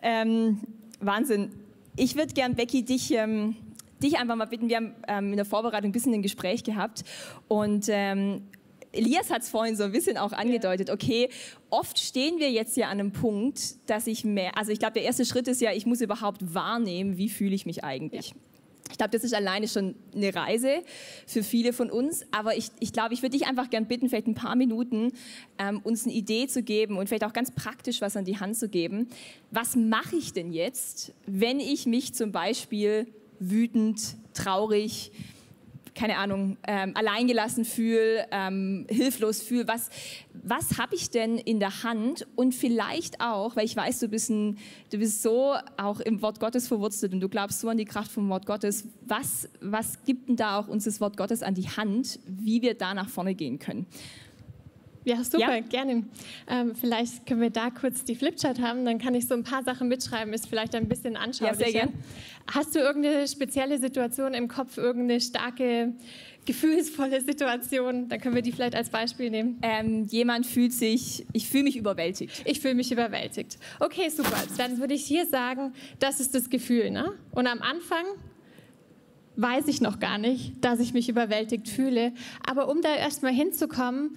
[0.03, 0.61] Ähm,
[1.01, 1.51] Wahnsinn.
[1.97, 3.57] Ich würde gern, Becky, dich, ähm,
[4.03, 4.69] dich einfach mal bitten.
[4.69, 7.05] Wir haben ähm, in der Vorbereitung ein bisschen ein Gespräch gehabt
[7.49, 8.43] und ähm,
[8.93, 11.29] Elias hat es vorhin so ein bisschen auch angedeutet, okay,
[11.69, 15.05] oft stehen wir jetzt ja an einem Punkt, dass ich mehr, also ich glaube, der
[15.05, 18.31] erste Schritt ist ja, ich muss überhaupt wahrnehmen, wie fühle ich mich eigentlich.
[18.31, 18.35] Ja.
[18.91, 20.83] Ich glaube, das ist alleine schon eine Reise
[21.27, 22.25] für viele von uns.
[22.31, 25.13] Aber ich, ich glaube, ich würde dich einfach gern bitten, vielleicht ein paar Minuten
[25.59, 28.57] ähm, uns eine Idee zu geben und vielleicht auch ganz praktisch was an die Hand
[28.57, 29.09] zu geben.
[29.51, 33.07] Was mache ich denn jetzt, wenn ich mich zum Beispiel
[33.39, 35.13] wütend, traurig,
[35.95, 39.91] keine Ahnung, ähm, alleingelassen fühle, ähm, hilflos fühle, was,
[40.33, 42.27] was habe ich denn in der Hand?
[42.37, 44.59] Und vielleicht auch, weil ich weiß, du bist, ein,
[44.91, 48.13] du bist so auch im Wort Gottes verwurzelt und du glaubst so an die Kraft
[48.13, 51.69] vom Wort Gottes, was, was gibt denn da auch uns das Wort Gottes an die
[51.69, 53.87] Hand, wie wir da nach vorne gehen können?
[55.05, 55.61] Ja, super, ja.
[55.61, 56.05] gerne.
[56.49, 59.63] Ähm, vielleicht können wir da kurz die Flipchart haben, dann kann ich so ein paar
[59.63, 61.59] Sachen mitschreiben, ist vielleicht ein bisschen anschaulicher.
[61.59, 61.93] Ja, sehr gern.
[62.53, 65.95] Hast du irgendeine spezielle Situation im Kopf, irgendeine starke,
[66.45, 68.09] gefühlsvolle Situation?
[68.09, 69.59] Dann können wir die vielleicht als Beispiel nehmen.
[69.63, 72.43] Ähm, jemand fühlt sich, ich fühle mich überwältigt.
[72.45, 73.59] Ich fühle mich überwältigt.
[73.79, 74.43] Okay, super.
[74.59, 76.91] Dann würde ich hier sagen, das ist das Gefühl.
[76.91, 77.13] Ne?
[77.31, 78.05] Und am Anfang
[79.37, 82.13] weiß ich noch gar nicht, dass ich mich überwältigt fühle.
[82.47, 84.17] Aber um da erstmal hinzukommen,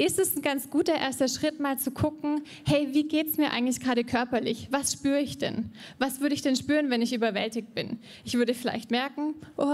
[0.00, 3.50] ist es ein ganz guter erster Schritt, mal zu gucken, hey, wie geht es mir
[3.50, 4.68] eigentlich gerade körperlich?
[4.70, 5.72] Was spüre ich denn?
[5.98, 7.98] Was würde ich denn spüren, wenn ich überwältigt bin?
[8.24, 9.66] Ich würde vielleicht merken, oh,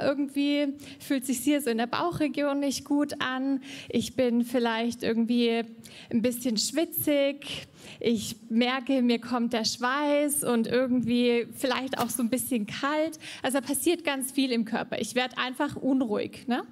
[0.00, 3.60] irgendwie fühlt sich hier so in der Bauchregion nicht gut an.
[3.88, 5.64] Ich bin vielleicht irgendwie
[6.10, 7.66] ein bisschen schwitzig.
[7.98, 13.18] Ich merke, mir kommt der Schweiß und irgendwie vielleicht auch so ein bisschen kalt.
[13.42, 15.00] Also passiert ganz viel im Körper.
[15.00, 16.46] Ich werde einfach unruhig.
[16.46, 16.62] Ne?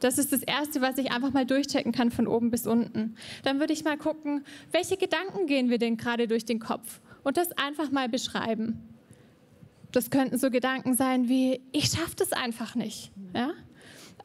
[0.00, 3.16] Das ist das Erste, was ich einfach mal durchchecken kann von oben bis unten.
[3.44, 7.36] Dann würde ich mal gucken, welche Gedanken gehen wir denn gerade durch den Kopf und
[7.36, 8.80] das einfach mal beschreiben.
[9.92, 13.12] Das könnten so Gedanken sein wie, ich schaffe das einfach nicht.
[13.34, 13.52] Ja?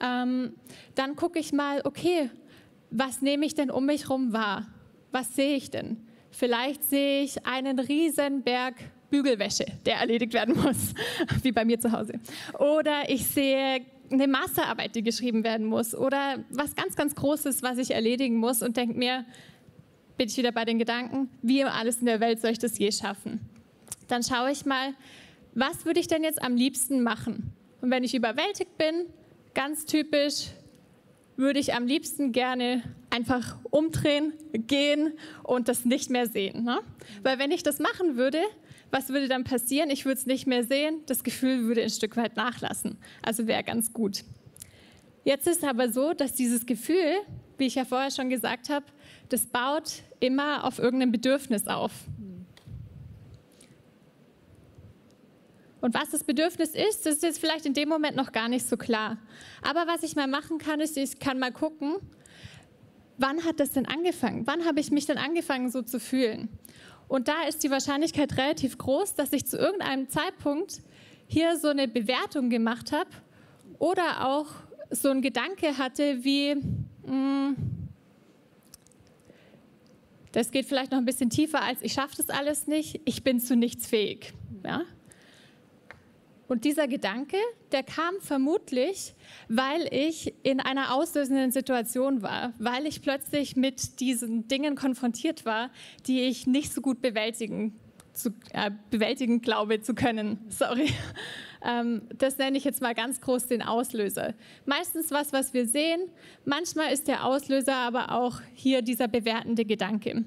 [0.01, 0.53] Ähm,
[0.95, 2.29] dann gucke ich mal, okay,
[2.89, 4.67] was nehme ich denn um mich herum wahr?
[5.11, 5.97] Was sehe ich denn?
[6.31, 8.75] Vielleicht sehe ich einen riesen Berg
[9.09, 10.93] Bügelwäsche, der erledigt werden muss,
[11.43, 12.19] wie bei mir zu Hause.
[12.59, 17.77] Oder ich sehe eine Masterarbeit, die geschrieben werden muss oder was ganz, ganz Großes, was
[17.77, 19.25] ich erledigen muss und denke mir,
[20.17, 22.91] bin ich wieder bei den Gedanken, wie alles in der Welt soll ich das je
[22.91, 23.39] schaffen?
[24.07, 24.93] Dann schaue ich mal,
[25.53, 27.53] was würde ich denn jetzt am liebsten machen?
[27.81, 29.05] Und wenn ich überwältigt bin,
[29.53, 30.47] ganz typisch,
[31.37, 35.13] würde ich am liebsten gerne einfach umdrehen, gehen
[35.43, 36.63] und das nicht mehr sehen.
[36.63, 36.79] Ne?
[37.23, 38.39] Weil wenn ich das machen würde,
[38.91, 39.89] was würde dann passieren?
[39.89, 42.97] Ich würde es nicht mehr sehen, das Gefühl würde ein Stück weit nachlassen.
[43.21, 44.23] Also wäre ganz gut.
[45.23, 47.15] Jetzt ist es aber so, dass dieses Gefühl,
[47.57, 48.85] wie ich ja vorher schon gesagt habe,
[49.29, 51.91] das baut immer auf irgendeinem Bedürfnis auf.
[55.81, 58.67] Und was das Bedürfnis ist, das ist jetzt vielleicht in dem Moment noch gar nicht
[58.67, 59.17] so klar.
[59.61, 61.97] Aber was ich mal machen kann, ist, ich kann mal gucken,
[63.17, 64.47] wann hat das denn angefangen?
[64.47, 66.49] Wann habe ich mich denn angefangen so zu fühlen?
[67.07, 70.81] Und da ist die Wahrscheinlichkeit relativ groß, dass ich zu irgendeinem Zeitpunkt
[71.27, 73.09] hier so eine Bewertung gemacht habe
[73.79, 74.47] oder auch
[74.91, 76.65] so ein Gedanke hatte wie, mh,
[77.05, 77.55] hm,
[80.31, 83.39] das geht vielleicht noch ein bisschen tiefer als ich schaffe das alles nicht, ich bin
[83.39, 84.33] zu nichts fähig.
[84.65, 84.81] Ja?
[86.47, 87.37] Und dieser Gedanke,
[87.71, 89.15] der kam vermutlich,
[89.49, 95.71] weil ich in einer auslösenden Situation war, weil ich plötzlich mit diesen Dingen konfrontiert war,
[96.05, 97.79] die ich nicht so gut bewältigen,
[98.13, 100.39] zu, äh, bewältigen glaube zu können.
[100.49, 100.89] Sorry.
[101.67, 104.35] Ähm, das nenne ich jetzt mal ganz groß den Auslöser.
[104.67, 105.99] Meistens was, was wir sehen.
[106.43, 110.25] Manchmal ist der Auslöser aber auch hier dieser bewertende Gedanke.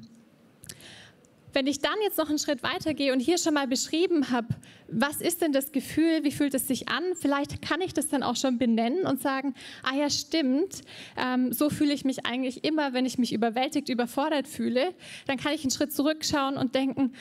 [1.52, 4.48] Wenn ich dann jetzt noch einen Schritt weitergehe und hier schon mal beschrieben habe,
[4.88, 8.22] was ist denn das Gefühl, wie fühlt es sich an, vielleicht kann ich das dann
[8.22, 10.82] auch schon benennen und sagen, ah ja, stimmt,
[11.16, 14.94] ähm, so fühle ich mich eigentlich immer, wenn ich mich überwältigt, überfordert fühle.
[15.26, 17.12] Dann kann ich einen Schritt zurückschauen und denken,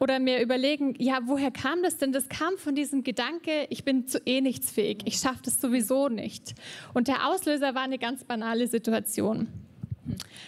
[0.00, 2.10] oder mir überlegen, ja, woher kam das denn?
[2.10, 6.08] Das kam von diesem Gedanke, ich bin zu eh nichts fähig, ich schaffe das sowieso
[6.08, 6.54] nicht.
[6.94, 9.48] Und der Auslöser war eine ganz banale Situation.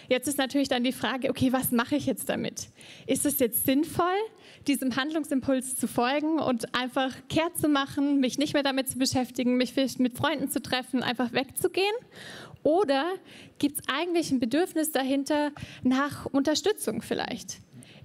[0.09, 2.67] Jetzt ist natürlich dann die Frage, okay, was mache ich jetzt damit?
[3.07, 4.05] Ist es jetzt sinnvoll,
[4.67, 9.55] diesem Handlungsimpuls zu folgen und einfach kehrt zu machen, mich nicht mehr damit zu beschäftigen,
[9.55, 11.95] mich mit Freunden zu treffen, einfach wegzugehen?
[12.63, 13.05] Oder
[13.59, 15.51] gibt es eigentlich ein Bedürfnis dahinter
[15.83, 17.59] nach Unterstützung vielleicht?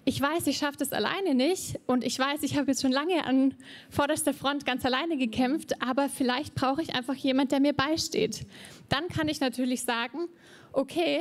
[0.05, 3.25] Ich weiß, ich schaffe das alleine nicht und ich weiß, ich habe jetzt schon lange
[3.27, 3.55] an
[3.91, 8.47] vorderster Front ganz alleine gekämpft, aber vielleicht brauche ich einfach jemand, der mir beisteht.
[8.89, 10.29] Dann kann ich natürlich sagen,
[10.73, 11.21] okay,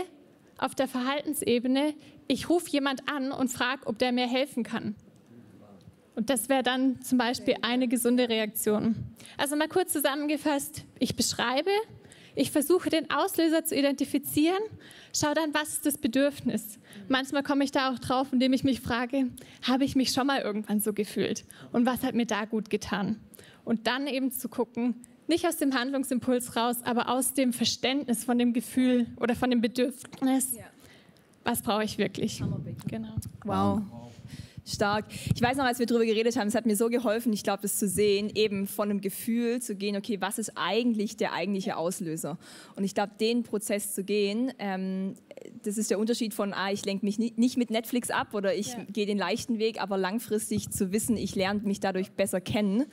[0.57, 1.93] auf der Verhaltensebene,
[2.27, 4.95] ich rufe jemand an und frage, ob der mir helfen kann.
[6.15, 8.95] Und das wäre dann zum Beispiel eine gesunde Reaktion.
[9.37, 11.69] Also mal kurz zusammengefasst, ich beschreibe,
[12.33, 14.61] ich versuche den Auslöser zu identifizieren,
[15.15, 16.79] schau dann, was ist das Bedürfnis.
[17.07, 19.27] Manchmal komme ich da auch drauf, indem ich mich frage,
[19.61, 23.19] habe ich mich schon mal irgendwann so gefühlt und was hat mir da gut getan?
[23.63, 24.95] Und dann eben zu gucken,
[25.27, 29.61] nicht aus dem Handlungsimpuls raus, aber aus dem Verständnis von dem Gefühl oder von dem
[29.61, 30.53] Bedürfnis.
[30.57, 30.63] Ja.
[31.43, 32.43] Was brauche ich wirklich?
[32.87, 33.15] Genau.
[33.45, 33.81] Wow.
[34.65, 35.05] Stark.
[35.33, 37.61] Ich weiß noch, als wir darüber geredet haben, es hat mir so geholfen, ich glaube,
[37.61, 41.77] das zu sehen, eben von einem Gefühl zu gehen, okay, was ist eigentlich der eigentliche
[41.77, 42.37] Auslöser?
[42.75, 45.13] Und ich glaube, den Prozess zu gehen, ähm,
[45.63, 48.73] das ist der Unterschied von, ah, ich lenke mich nicht mit Netflix ab oder ich
[48.73, 48.83] ja.
[48.91, 52.87] gehe den leichten Weg, aber langfristig zu wissen, ich lerne mich dadurch besser kennen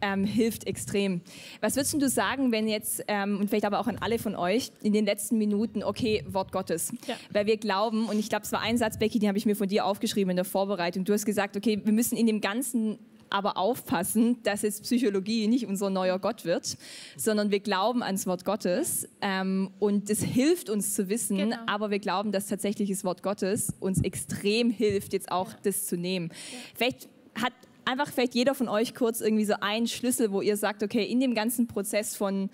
[0.00, 1.20] ähm, hilft extrem.
[1.60, 4.70] Was würdest du sagen, wenn jetzt, ähm, und vielleicht aber auch an alle von euch,
[4.82, 6.92] in den letzten Minuten, okay, Wort Gottes.
[7.06, 7.14] Ja.
[7.30, 9.56] Weil wir glauben, und ich glaube, es war ein Satz, Becky, den habe ich mir
[9.56, 11.04] von dir aufgeschrieben in der Vorbereitung.
[11.04, 12.98] Du hast gesagt, okay, wir müssen in dem Ganzen
[13.30, 16.76] aber aufpassen, dass jetzt Psychologie nicht unser neuer Gott wird,
[17.16, 21.56] sondern wir glauben ans Wort Gottes ähm, und es hilft uns zu wissen, genau.
[21.66, 25.58] aber wir glauben, dass tatsächlich das Wort Gottes uns extrem hilft, jetzt auch ja.
[25.64, 26.30] das zu nehmen.
[26.30, 26.58] Ja.
[26.74, 27.52] Vielleicht hat
[27.86, 31.20] einfach vielleicht jeder von euch kurz irgendwie so einen Schlüssel, wo ihr sagt, okay, in
[31.20, 32.50] dem ganzen Prozess von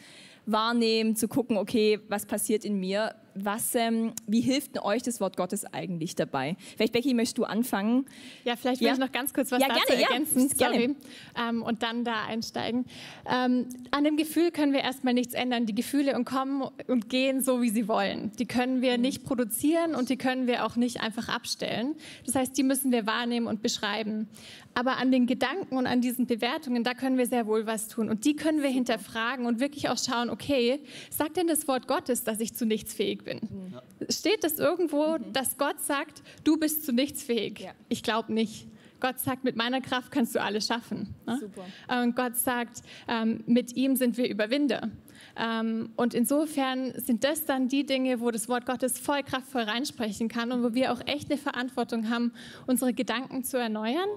[0.46, 5.36] wahrnehmen, zu gucken, okay, was passiert in mir, was, ähm, wie hilft euch das Wort
[5.36, 6.56] Gottes eigentlich dabei?
[6.76, 8.06] Vielleicht, Becky, möchtest du anfangen?
[8.44, 8.94] Ja, vielleicht will ja.
[8.94, 10.50] ich noch ganz kurz was ja, dazu gerne, ergänzen.
[10.56, 10.96] Ja, Sorry.
[11.38, 12.84] Ähm, und dann da einsteigen.
[13.30, 15.66] Ähm, an dem Gefühl können wir erstmal nichts ändern.
[15.66, 18.32] Die Gefühle und kommen und gehen so, wie sie wollen.
[18.38, 21.94] Die können wir nicht produzieren und die können wir auch nicht einfach abstellen.
[22.26, 24.28] Das heißt, die müssen wir wahrnehmen und beschreiben.
[24.74, 28.08] Aber an den Gedanken und an diesen Bewertungen, da können wir sehr wohl was tun.
[28.08, 32.24] Und die können wir hinterfragen und wirklich auch schauen, okay, sagt denn das Wort Gottes,
[32.24, 33.40] dass ich zu nichts fähig bin.
[33.72, 33.82] Ja.
[34.10, 35.32] Steht das irgendwo, mhm.
[35.32, 37.60] dass Gott sagt, du bist zu nichts fähig?
[37.60, 37.72] Ja.
[37.88, 38.66] Ich glaube nicht.
[39.00, 41.14] Gott sagt, mit meiner Kraft kannst du alles schaffen.
[41.26, 41.36] Ne?
[41.40, 41.64] Super.
[42.02, 44.90] Und Gott sagt, ähm, mit ihm sind wir Überwinder.
[45.36, 50.28] Ähm, und insofern sind das dann die Dinge, wo das Wort Gottes voll kraftvoll reinsprechen
[50.28, 52.32] kann und wo wir auch echt eine Verantwortung haben,
[52.66, 54.08] unsere Gedanken zu erneuern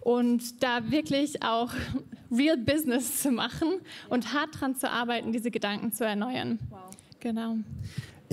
[0.00, 1.72] und da wirklich auch
[2.30, 3.68] real Business zu machen
[4.10, 6.58] und hart dran zu arbeiten, diese Gedanken zu erneuern.
[6.70, 6.80] Wow.
[7.20, 7.56] Genau.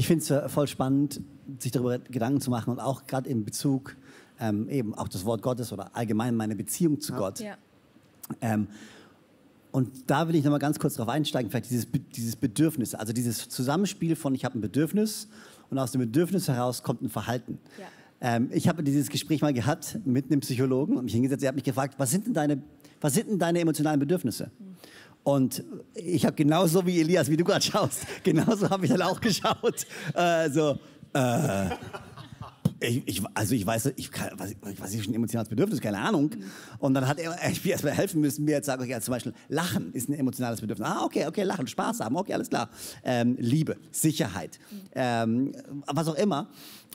[0.01, 1.21] Ich finde es äh, voll spannend,
[1.59, 3.95] sich darüber Gedanken zu machen und auch gerade in Bezug
[4.39, 7.19] ähm, eben auch das Wort Gottes oder allgemein meine Beziehung zu ja.
[7.19, 7.39] Gott.
[7.39, 7.55] Ja.
[8.41, 8.67] Ähm,
[9.69, 13.13] und da will ich noch mal ganz kurz darauf einsteigen, vielleicht dieses, dieses Bedürfnis, also
[13.13, 15.27] dieses Zusammenspiel von ich habe ein Bedürfnis
[15.69, 17.59] und aus dem Bedürfnis heraus kommt ein Verhalten.
[17.77, 18.37] Ja.
[18.37, 21.55] Ähm, ich habe dieses Gespräch mal gehabt mit einem Psychologen und mich hingesetzt, er hat
[21.55, 22.63] mich gefragt, was sind denn deine,
[23.01, 24.49] was sind denn deine emotionalen Bedürfnisse?
[24.57, 24.70] Mhm.
[25.23, 29.21] Und ich habe genauso wie Elias, wie du gerade schaust, genauso habe ich dann auch
[29.21, 29.85] geschaut.
[30.15, 30.79] Äh, so,
[31.13, 31.69] äh,
[32.79, 36.31] ich, ich, also ich weiß, ich, kann, was, was ist ein emotionales Bedürfnis, keine Ahnung.
[36.79, 39.33] Und dann hat er ich mir erstmal helfen müssen, mir jetzt sagen, okay, zum Beispiel
[39.49, 40.87] Lachen ist ein emotionales Bedürfnis.
[40.87, 42.69] Ah, okay, okay, Lachen, Spaß haben, okay, alles klar.
[43.03, 44.59] Ähm, Liebe, Sicherheit,
[44.93, 45.51] ähm,
[45.87, 46.49] was auch immer.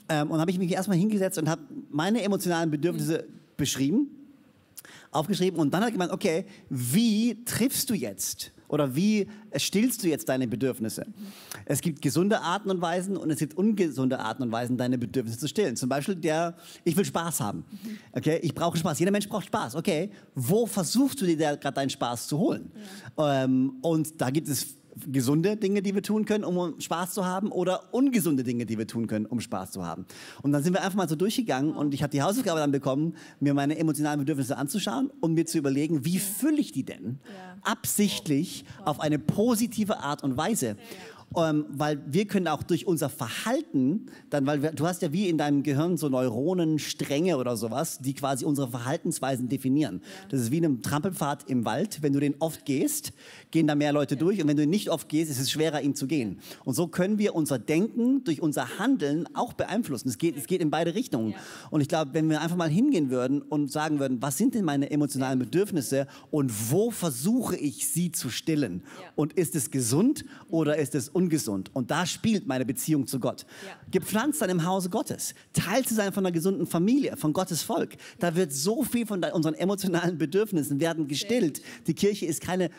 [0.09, 4.09] Ähm, und habe ich mich erstmal hingesetzt und habe meine emotionalen Bedürfnisse beschrieben
[5.17, 8.51] aufgeschrieben und dann hat er gemeint, okay, wie triffst du jetzt?
[8.69, 11.05] Oder wie stillst du jetzt deine Bedürfnisse?
[11.65, 15.39] Es gibt gesunde Arten und Weisen und es gibt ungesunde Arten und Weisen, deine Bedürfnisse
[15.39, 15.77] zu stillen.
[15.77, 17.63] Zum Beispiel der, ich will Spaß haben.
[18.11, 18.99] Okay, ich brauche Spaß.
[18.99, 19.75] Jeder Mensch braucht Spaß.
[19.75, 22.71] Okay, wo versuchst du dir gerade deinen Spaß zu holen?
[23.17, 23.45] Ja.
[23.45, 27.51] Ähm, und da gibt es gesunde Dinge, die wir tun können, um Spaß zu haben,
[27.51, 30.05] oder ungesunde Dinge, die wir tun können, um Spaß zu haben.
[30.41, 33.15] Und dann sind wir einfach mal so durchgegangen und ich habe die Hausaufgabe dann bekommen,
[33.39, 37.19] mir meine emotionalen Bedürfnisse anzuschauen und mir zu überlegen, wie fülle ich die denn
[37.63, 40.77] absichtlich auf eine positive Art und Weise.
[41.35, 45.27] Ähm, weil wir können auch durch unser Verhalten, dann, weil wir, du hast ja wie
[45.27, 50.01] in deinem Gehirn so Neuronenstränge oder sowas, die quasi unsere Verhaltensweisen definieren.
[50.29, 52.01] Das ist wie ein Trampelpfad im Wald.
[52.01, 53.11] Wenn du den oft gehst,
[53.51, 55.81] gehen da mehr Leute durch und wenn du ihn nicht oft gehst, ist es schwerer,
[55.81, 56.39] ihn zu gehen.
[56.63, 60.07] Und so können wir unser Denken durch unser Handeln auch beeinflussen.
[60.07, 61.35] Es geht, es geht in beide Richtungen.
[61.71, 64.63] Und ich glaube, wenn wir einfach mal hingehen würden und sagen würden, was sind denn
[64.63, 68.83] meine emotionalen Bedürfnisse und wo versuche ich sie zu stillen?
[69.15, 71.71] Und ist es gesund oder ist es ungesund?
[71.73, 73.45] Und da spielt meine Beziehung zu Gott.
[73.89, 75.33] Gepflanzt dann im Hause Gottes.
[75.51, 77.97] Teilt zu sein von einer gesunden Familie, von Gottes Volk.
[78.19, 81.61] Da wird so viel von unseren emotionalen Bedürfnissen werden gestillt.
[81.87, 82.69] Die Kirche ist keine,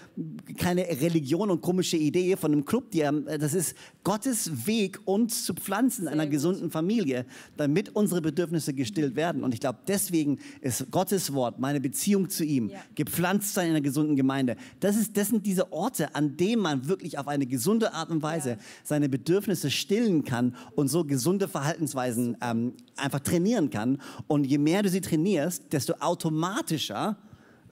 [0.56, 2.92] keine Religion und komische Idee von einem Club.
[2.92, 3.74] Die, das ist
[4.04, 9.42] Gottes Weg, uns zu pflanzen in einer gesunden Familie, damit unsere Bedürfnisse gestillt werden.
[9.42, 12.78] Und ich glaube, deswegen ist Gottes Wort, meine Beziehung zu ihm, ja.
[12.94, 14.56] gepflanzt sein in einer gesunden Gemeinde.
[14.78, 18.22] Das, ist, das sind diese Orte, an denen man wirklich auf eine gesunde Art und
[18.22, 18.56] Weise ja.
[18.84, 23.98] seine Bedürfnisse stillen kann und so gesunde Verhaltensweisen ähm, einfach trainieren kann.
[24.26, 27.16] Und je mehr du sie trainierst, desto automatischer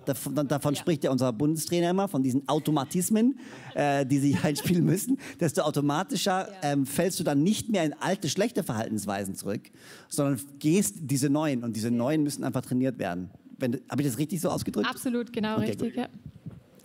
[0.07, 0.81] Davon, davon ja.
[0.81, 3.38] spricht ja unser Bundestrainer immer, von diesen Automatismen,
[3.75, 5.19] äh, die sich einspielen müssen.
[5.40, 6.73] Desto automatischer ja.
[6.73, 9.62] ähm, fällst du dann nicht mehr in alte, schlechte Verhaltensweisen zurück,
[10.09, 11.64] sondern gehst diese neuen.
[11.64, 13.31] Und diese neuen müssen einfach trainiert werden.
[13.61, 14.88] Habe ich das richtig so ausgedrückt?
[14.88, 15.97] Absolut, genau okay, richtig.
[15.97, 16.09] Ja.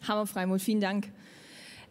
[0.08, 1.12] Hammer, Freimut, vielen Dank.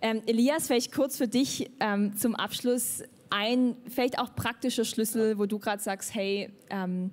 [0.02, 5.46] Ähm, Elias, vielleicht kurz für dich ähm, zum Abschluss ein vielleicht auch praktischer Schlüssel, wo
[5.46, 7.10] du gerade sagst, hey, ähm,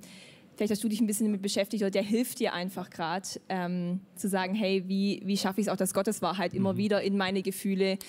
[0.55, 4.01] vielleicht hast du dich ein bisschen damit beschäftigt oder der hilft dir einfach gerade ähm,
[4.15, 6.77] zu sagen, hey, wie, wie schaffe ich es auch, dass Gottes Wahrheit immer mhm.
[6.77, 7.99] wieder in meine Gefühle,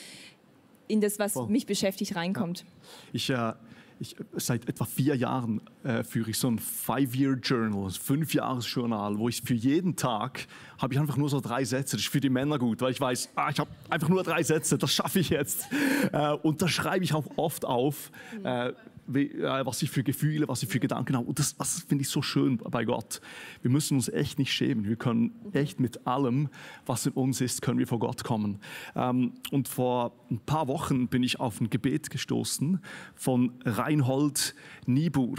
[0.87, 1.47] in das, was oh.
[1.47, 2.61] mich beschäftigt, reinkommt.
[2.61, 2.67] Ja.
[3.13, 3.53] Ich, äh,
[4.01, 9.55] ich, seit etwa vier Jahren äh, führe ich so ein Five-Year-Journal, Fünf-Jahres-Journal, wo ich für
[9.55, 10.47] jeden Tag
[10.79, 11.97] habe ich einfach nur so drei Sätze.
[11.97, 14.43] Das ist für die Männer gut, weil ich weiß, ah, ich habe einfach nur drei
[14.43, 15.67] Sätze, das schaffe ich jetzt.
[16.13, 18.11] Äh, und da schreibe ich auch oft auf,
[18.45, 18.73] äh,
[19.09, 21.27] was ich für Gefühle, was ich für Gedanken habe.
[21.27, 23.21] Und das, das finde ich so schön bei Gott.
[23.63, 24.87] Wir müssen uns echt nicht schämen.
[24.87, 26.49] Wir können echt mit allem,
[26.85, 28.61] was in uns ist, können wir vor Gott kommen.
[28.95, 32.81] Ähm, und vor ein paar Wochen bin ich auf ein Gebet gestoßen
[33.15, 34.55] von Reinhold
[34.87, 35.39] Niebuhr.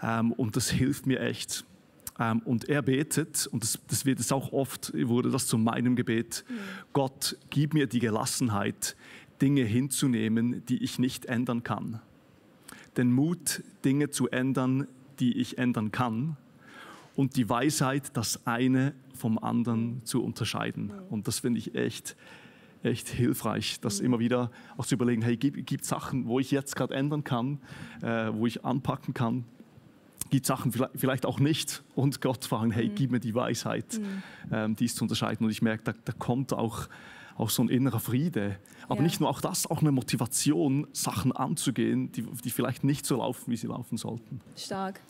[0.00, 1.64] Ähm, und das hilft mir echt.
[2.20, 5.96] Ähm, und er betet, und das, das wird es auch oft, wurde das zu meinem
[5.96, 6.54] Gebet, mhm.
[6.92, 8.96] Gott, gib mir die Gelassenheit,
[9.40, 12.00] Dinge hinzunehmen, die ich nicht ändern kann
[12.96, 14.86] den Mut, Dinge zu ändern,
[15.18, 16.36] die ich ändern kann
[17.14, 20.92] und die Weisheit, das eine vom anderen zu unterscheiden.
[21.10, 22.16] Und das finde ich echt,
[22.82, 26.74] echt hilfreich, das immer wieder auch zu überlegen, hey, gibt es Sachen, wo ich jetzt
[26.74, 27.60] gerade ändern kann,
[28.02, 29.44] äh, wo ich anpacken kann,
[30.30, 34.22] gibt Sachen vielleicht auch nicht und Gott fragen, hey, gib mir die Weisheit, mhm.
[34.50, 35.44] ähm, dies zu unterscheiden.
[35.44, 36.88] Und ich merke, da, da kommt auch
[37.36, 38.58] auch so ein innerer Friede.
[38.86, 39.02] Aber ja.
[39.02, 43.50] nicht nur auch das, auch eine Motivation, Sachen anzugehen, die, die vielleicht nicht so laufen,
[43.50, 44.40] wie sie laufen sollten.
[44.56, 45.00] Stark.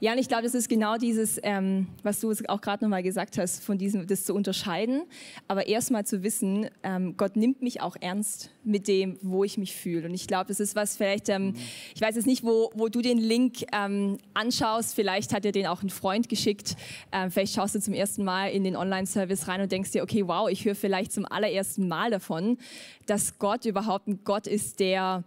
[0.00, 3.38] Ja, und ich glaube, das ist genau dieses, ähm, was du auch gerade nochmal gesagt
[3.38, 5.02] hast, von diesem, das zu unterscheiden,
[5.48, 9.74] aber erstmal zu wissen, ähm, Gott nimmt mich auch ernst mit dem, wo ich mich
[9.74, 10.08] fühle.
[10.08, 11.54] Und ich glaube, das ist was vielleicht, ähm,
[11.94, 15.66] ich weiß jetzt nicht, wo, wo du den Link ähm, anschaust, vielleicht hat dir den
[15.66, 16.76] auch ein Freund geschickt,
[17.12, 20.26] ähm, vielleicht schaust du zum ersten Mal in den Online-Service rein und denkst dir, okay,
[20.26, 22.58] wow, ich höre vielleicht zum allerersten Mal davon,
[23.06, 25.24] dass Gott überhaupt ein Gott ist, der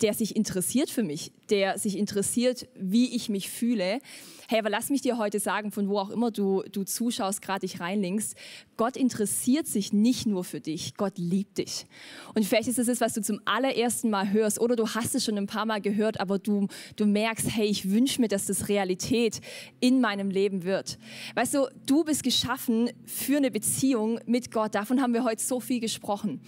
[0.00, 4.00] der sich interessiert für mich, der sich interessiert, wie ich mich fühle.
[4.48, 7.60] Hey, aber lass mich dir heute sagen, von wo auch immer du, du zuschaust, gerade
[7.60, 8.36] dich reinlinkst,
[8.76, 11.86] Gott interessiert sich nicht nur für dich, Gott liebt dich.
[12.34, 15.24] Und vielleicht ist es das, was du zum allerersten Mal hörst oder du hast es
[15.24, 18.68] schon ein paar Mal gehört, aber du, du merkst, hey, ich wünsche mir, dass das
[18.68, 19.40] Realität
[19.80, 20.98] in meinem Leben wird.
[21.34, 24.74] Weißt du, du bist geschaffen für eine Beziehung mit Gott.
[24.74, 26.40] Davon haben wir heute so viel gesprochen.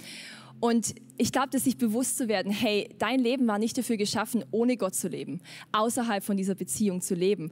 [0.60, 4.44] Und ich glaube, dass sich bewusst zu werden, hey, dein Leben war nicht dafür geschaffen,
[4.50, 5.40] ohne Gott zu leben,
[5.72, 7.50] außerhalb von dieser Beziehung zu leben.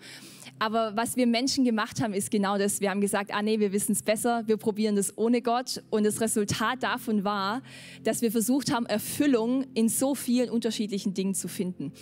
[0.64, 2.81] Aber was wir Menschen gemacht haben, ist genau das.
[2.81, 5.83] Wir haben gesagt, ah nee, wir wissen es besser, wir probieren das ohne Gott.
[5.90, 7.61] Und das Resultat davon war,
[8.03, 11.92] dass wir versucht haben, Erfüllung in so vielen unterschiedlichen Dingen zu finden.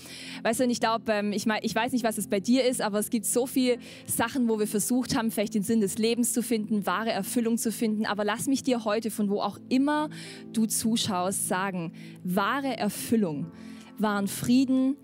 [0.45, 2.83] Weißt du, ich glaube, ähm, ich, mein, ich weiß nicht, was es bei dir ist,
[2.83, 6.33] aber es gibt so viele Sachen, wo wir versucht haben, vielleicht den Sinn des Lebens
[6.33, 8.07] zu finden, wahre Erfüllung zu finden.
[8.07, 10.09] Aber lass mich dir heute, von wo auch immer
[10.53, 13.51] du zuschaust, sagen, wahre Erfüllung
[13.99, 14.97] waren Frieden,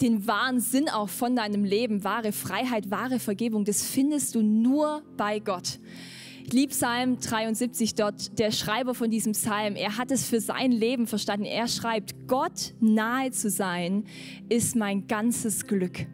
[0.00, 5.02] den wahren Sinn auch von deinem Leben, wahre Freiheit, wahre Vergebung, das findest du nur
[5.16, 5.78] bei Gott.
[6.44, 10.70] Ich liebe Psalm 73 dort, der Schreiber von diesem Psalm, er hat es für sein
[10.70, 11.44] Leben verstanden.
[11.44, 14.04] Er schreibt, Gott nahe zu sein
[14.48, 16.06] ist mein ganzes Glück.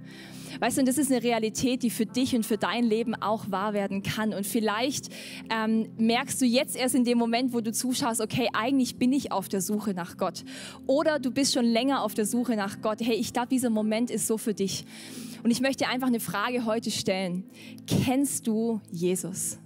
[0.60, 3.50] Weißt du, und das ist eine Realität, die für dich und für dein Leben auch
[3.50, 4.32] wahr werden kann.
[4.34, 5.08] Und vielleicht
[5.50, 9.32] ähm, merkst du jetzt erst in dem Moment, wo du zuschaust, okay, eigentlich bin ich
[9.32, 10.44] auf der Suche nach Gott.
[10.86, 13.00] Oder du bist schon länger auf der Suche nach Gott.
[13.00, 14.84] Hey, ich glaube, dieser Moment ist so für dich.
[15.42, 17.44] Und ich möchte einfach eine Frage heute stellen.
[17.86, 19.58] Kennst du Jesus?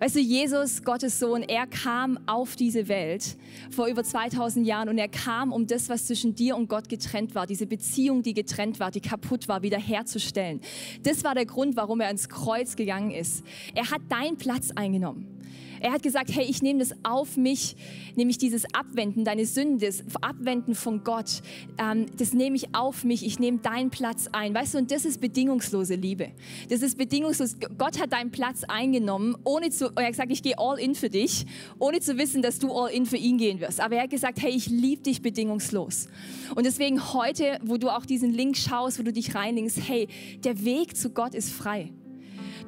[0.00, 3.36] Weißt du, Jesus, Gottes Sohn, er kam auf diese Welt
[3.70, 7.34] vor über 2000 Jahren und er kam, um das, was zwischen dir und Gott getrennt
[7.34, 10.60] war, diese Beziehung, die getrennt war, die kaputt war, wiederherzustellen.
[11.02, 13.44] Das war der Grund, warum er ins Kreuz gegangen ist.
[13.74, 15.37] Er hat deinen Platz eingenommen.
[15.80, 17.76] Er hat gesagt, hey, ich nehme das auf mich,
[18.16, 21.42] nämlich dieses Abwenden, deine Sünde, das Abwenden von Gott,
[21.78, 24.54] ähm, das nehme ich auf mich, ich nehme deinen Platz ein.
[24.54, 26.32] Weißt du, und das ist bedingungslose Liebe.
[26.68, 27.56] Das ist bedingungslos.
[27.76, 31.08] Gott hat deinen Platz eingenommen, ohne zu, er hat gesagt, ich gehe all in für
[31.08, 31.46] dich,
[31.78, 33.80] ohne zu wissen, dass du all in für ihn gehen wirst.
[33.80, 36.08] Aber er hat gesagt, hey, ich liebe dich bedingungslos.
[36.54, 40.08] Und deswegen heute, wo du auch diesen Link schaust, wo du dich reinlinkst, hey,
[40.44, 41.90] der Weg zu Gott ist frei.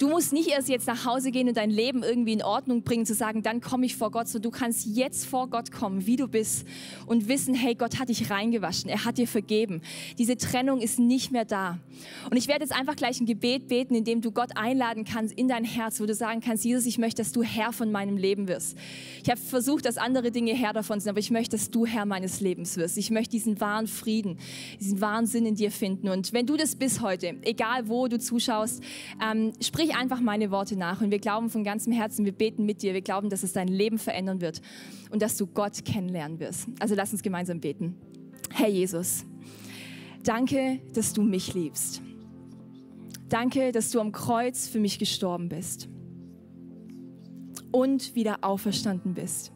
[0.01, 3.05] Du musst nicht erst jetzt nach Hause gehen und dein Leben irgendwie in Ordnung bringen,
[3.05, 4.29] zu sagen, dann komme ich vor Gott.
[4.29, 6.67] So, du kannst jetzt vor Gott kommen, wie du bist
[7.05, 9.83] und wissen, hey, Gott hat dich reingewaschen, er hat dir vergeben.
[10.17, 11.79] Diese Trennung ist nicht mehr da.
[12.31, 15.35] Und ich werde jetzt einfach gleich ein Gebet beten, in dem du Gott einladen kannst
[15.35, 18.17] in dein Herz, wo du sagen kannst, Jesus, ich möchte, dass du Herr von meinem
[18.17, 18.79] Leben wirst.
[19.23, 22.07] Ich habe versucht, dass andere Dinge Herr davon sind, aber ich möchte, dass du Herr
[22.07, 22.97] meines Lebens wirst.
[22.97, 24.39] Ich möchte diesen wahren Frieden,
[24.81, 26.09] diesen wahren Sinn in dir finden.
[26.09, 28.83] Und wenn du das bis heute, egal wo du zuschaust,
[29.23, 32.65] ähm, sprich sprich einfach meine Worte nach und wir glauben von ganzem Herzen, wir beten
[32.65, 34.61] mit dir, wir glauben, dass es dein Leben verändern wird
[35.11, 36.69] und dass du Gott kennenlernen wirst.
[36.79, 37.97] Also lass uns gemeinsam beten.
[38.53, 39.25] Herr Jesus,
[40.23, 42.03] danke, dass du mich liebst.
[43.29, 45.89] Danke, dass du am Kreuz für mich gestorben bist
[47.73, 49.53] und wieder auferstanden bist.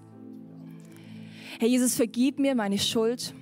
[1.60, 3.34] Herr Jesus, vergib mir meine Schuld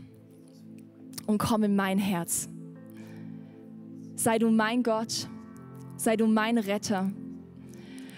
[1.27, 2.49] und komm in mein Herz.
[4.15, 5.29] Sei du mein Gott
[6.03, 7.11] sei du mein Retter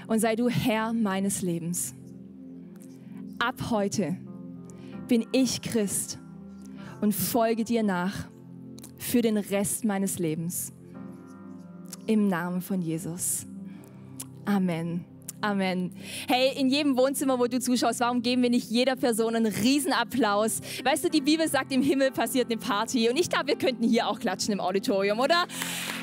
[0.06, 1.94] und sei du Herr meines Lebens.
[3.38, 4.16] Ab heute
[5.06, 6.18] bin ich Christ
[7.02, 8.26] und folge dir nach
[8.96, 10.72] für den Rest meines Lebens.
[12.06, 13.46] Im Namen von Jesus.
[14.46, 15.04] Amen.
[15.42, 15.92] Amen.
[16.26, 20.62] Hey, in jedem Wohnzimmer, wo du zuschaust, warum geben wir nicht jeder Person einen Riesenapplaus?
[20.82, 23.86] Weißt du, die Bibel sagt, im Himmel passiert eine Party und ich glaube, wir könnten
[23.86, 25.44] hier auch klatschen im Auditorium, oder?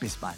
[0.00, 0.36] bis bald.